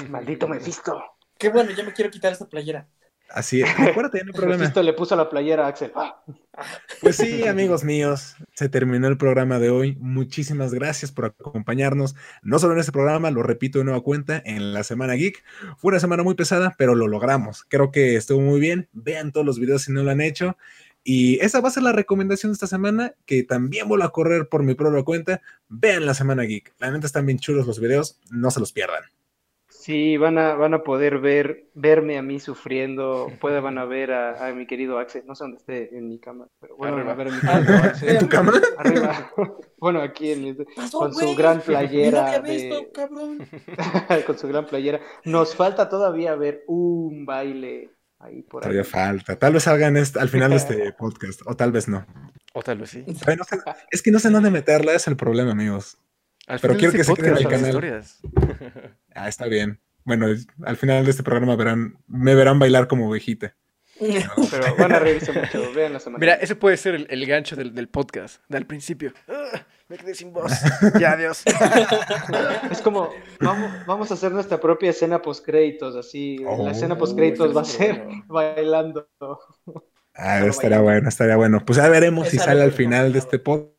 [0.09, 1.01] Maldito Mephisto.
[1.37, 2.87] Qué bueno, ya me quiero quitar esta playera.
[3.33, 4.59] Así es, acuérdate, no hay problema.
[4.59, 5.91] Mephisto le puso la playera a Axel.
[5.95, 6.23] Ah,
[7.01, 9.97] Pues sí, amigos míos, se terminó el programa de hoy.
[9.99, 14.71] Muchísimas gracias por acompañarnos, no solo en este programa, lo repito de nueva cuenta, en
[14.73, 15.43] la Semana Geek.
[15.77, 17.65] Fue una semana muy pesada, pero lo logramos.
[17.67, 18.87] Creo que estuvo muy bien.
[18.93, 20.55] Vean todos los videos si no lo han hecho.
[21.03, 24.47] Y esa va a ser la recomendación de esta semana, que también vuelvo a correr
[24.47, 25.41] por mi propia cuenta.
[25.69, 26.73] Vean la Semana Geek.
[26.77, 29.03] La neta están bien chulos los videos, no se los pierdan.
[29.83, 34.13] Sí, van a, van a poder ver, verme a mí sufriendo, puede, van a ver
[34.13, 37.09] a, a mi querido Axel, no sé dónde esté en mi cama, pero bueno, van
[37.09, 38.09] a ver a mi querido Axel.
[38.09, 38.53] ¿En tu cama?
[38.77, 39.31] Arriba,
[39.77, 43.45] bueno, aquí en mi- Pasó, con su gran playera de, cabrón.
[44.25, 45.01] con su gran playera.
[45.25, 48.69] Nos falta todavía ver un baile ahí por ahí.
[48.71, 49.37] Todavía falta.
[49.37, 52.05] Tal vez salgan este- al final de este podcast, o tal vez no.
[52.53, 53.03] O tal vez sí.
[53.27, 53.57] Ay, no sé-
[53.91, 55.97] es que no sé dónde meterla, es el problema, amigos.
[56.47, 57.67] Al Pero quiero que se quede en el canal.
[57.67, 58.21] historias.
[59.15, 59.79] Ah, está bien.
[60.05, 60.27] Bueno,
[60.65, 63.55] al final de este programa verán, me verán bailar como ovejita.
[63.99, 66.19] Pero van a reírse mucho, vean la semana.
[66.19, 69.13] Mira, ese puede ser el, el gancho del, del podcast, del principio.
[69.27, 70.51] Ah, me quedé sin voz.
[70.99, 71.43] ya, adiós.
[72.71, 76.43] Es como, vamos, vamos a hacer nuestra propia escena post créditos, así.
[76.45, 78.23] Oh, la escena post créditos va a ser bueno.
[78.27, 79.09] bailando.
[80.15, 81.63] Ah, estaría bueno, estaría bueno.
[81.65, 83.72] Pues ya veremos si sale al final de este podcast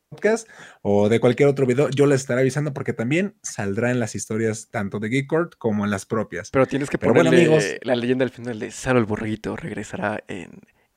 [0.82, 1.88] o de cualquier otro video.
[1.90, 5.84] Yo les estaré avisando porque también saldrá en las historias tanto de Geek Court como
[5.84, 6.50] en las propias.
[6.50, 7.64] Pero tienes que bueno, ponerle amigos.
[7.82, 10.50] la leyenda al final de Saro el borreguito regresará en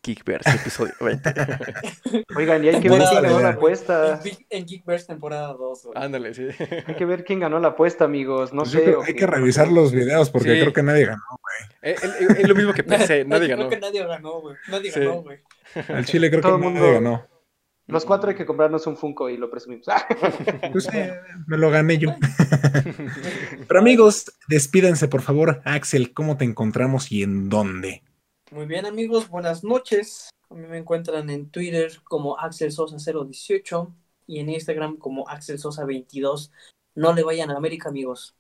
[0.03, 1.33] Geekverse, episodio 20.
[2.37, 4.13] Oigan, y hay que ver quién ganó la apuesta.
[4.13, 5.97] En, Geek- en Geekverse temporada 2, güey.
[6.01, 6.47] Ándale, sí.
[6.85, 8.53] Hay que ver quién ganó la apuesta, amigos.
[8.53, 8.83] No Pues sé.
[8.83, 10.59] creo- hay que revisar los videos porque Sí.
[10.61, 11.21] creo que nadie ganó.
[11.81, 13.69] Es, es- es lo mismo que pensé, nadie Creo ganó.
[13.69, 14.55] que nadie ganó, güey.
[14.69, 14.99] Nadie Sí.
[15.01, 15.39] ganó, güey.
[15.89, 17.27] Al Chile creo que Todo nadie mundo- ganó.
[17.87, 19.87] Los cuatro hay que comprarnos un Funko y lo presumimos.
[20.71, 21.13] Pues, eh,
[21.47, 22.13] me lo gané yo.
[23.67, 25.61] Pero amigos, despídense por favor.
[25.65, 28.03] Axel, ¿cómo te encontramos y en dónde?
[28.51, 30.29] Muy bien, amigos, buenas noches.
[30.49, 33.93] A mí me encuentran en Twitter como Axel Sosa 018
[34.27, 36.51] y en Instagram como Axel Sosa 22.
[36.95, 38.35] No le vayan a América, amigos.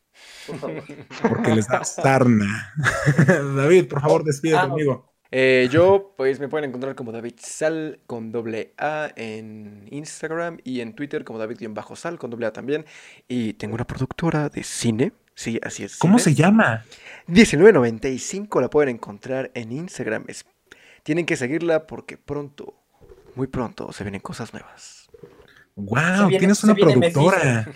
[0.47, 0.83] Por favor.
[1.29, 2.73] Porque les da sarna.
[3.55, 4.73] David, por favor, despídete, Ah, no.
[4.73, 5.13] amigo.
[5.31, 10.81] Eh, yo, pues me pueden encontrar como David Sal con doble A en Instagram y
[10.81, 12.85] en Twitter como David-Sal con doble A también.
[13.27, 15.11] Y tengo una productora de cine.
[15.35, 15.97] Sí, así es.
[15.97, 16.35] ¿Cómo cine.
[16.35, 16.83] se llama?
[17.27, 20.25] 1995 la pueden encontrar en Instagram.
[20.27, 20.45] Es-
[21.03, 22.75] Tienen que seguirla porque pronto,
[23.35, 25.09] muy pronto, se vienen cosas nuevas.
[25.75, 27.67] Wow, viene- tienes una productora.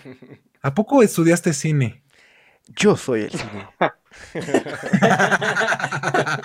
[0.62, 2.02] ¿A poco estudiaste cine?
[2.68, 3.68] Yo soy el cine.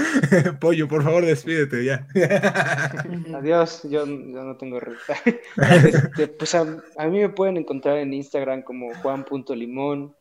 [0.60, 2.06] Pollo, por favor, despídete ya.
[3.34, 4.96] Adiós, yo, yo no tengo red.
[5.56, 10.14] Este, pues a, a mí me pueden encontrar en Instagram como juan.limón,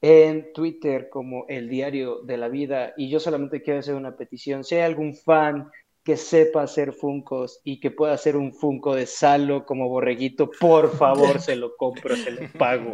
[0.00, 4.64] en Twitter como el diario de la vida, y yo solamente quiero hacer una petición.
[4.64, 5.70] Si hay algún fan
[6.04, 10.90] que sepa hacer funcos y que pueda hacer un funko de Salo como borreguito, por
[10.96, 12.92] favor se lo compro, se lo pago.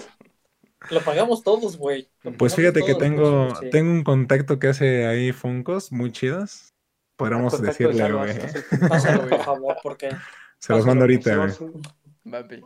[0.91, 2.09] Lo pagamos todos, güey.
[2.37, 3.71] Pues fíjate que tengo, sí.
[3.71, 6.73] tengo un contacto que hace ahí Funcos muy chidos.
[7.17, 8.35] Podríamos decirle, güey.
[8.89, 10.11] Pásalo, por favor, porque
[10.59, 11.53] Se los mando ahorita, güey.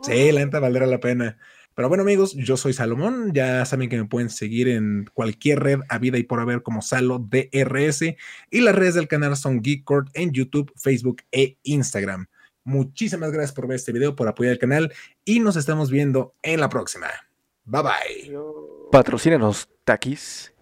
[0.03, 1.37] Sí, la neta valdrá la pena.
[1.75, 3.31] Pero bueno, amigos, yo soy Salomón.
[3.33, 6.83] Ya saben que me pueden seguir en cualquier red a vida y por haber como
[6.83, 8.03] Salo DRS.
[8.51, 12.27] Y las redes del canal son Geekcord en YouTube, Facebook e Instagram.
[12.63, 14.93] Muchísimas gracias por ver este video, por apoyar el canal
[15.25, 17.07] y nos estamos viendo en la próxima.
[17.65, 18.37] Bye bye.
[18.91, 20.52] Patrocínanos, Takis.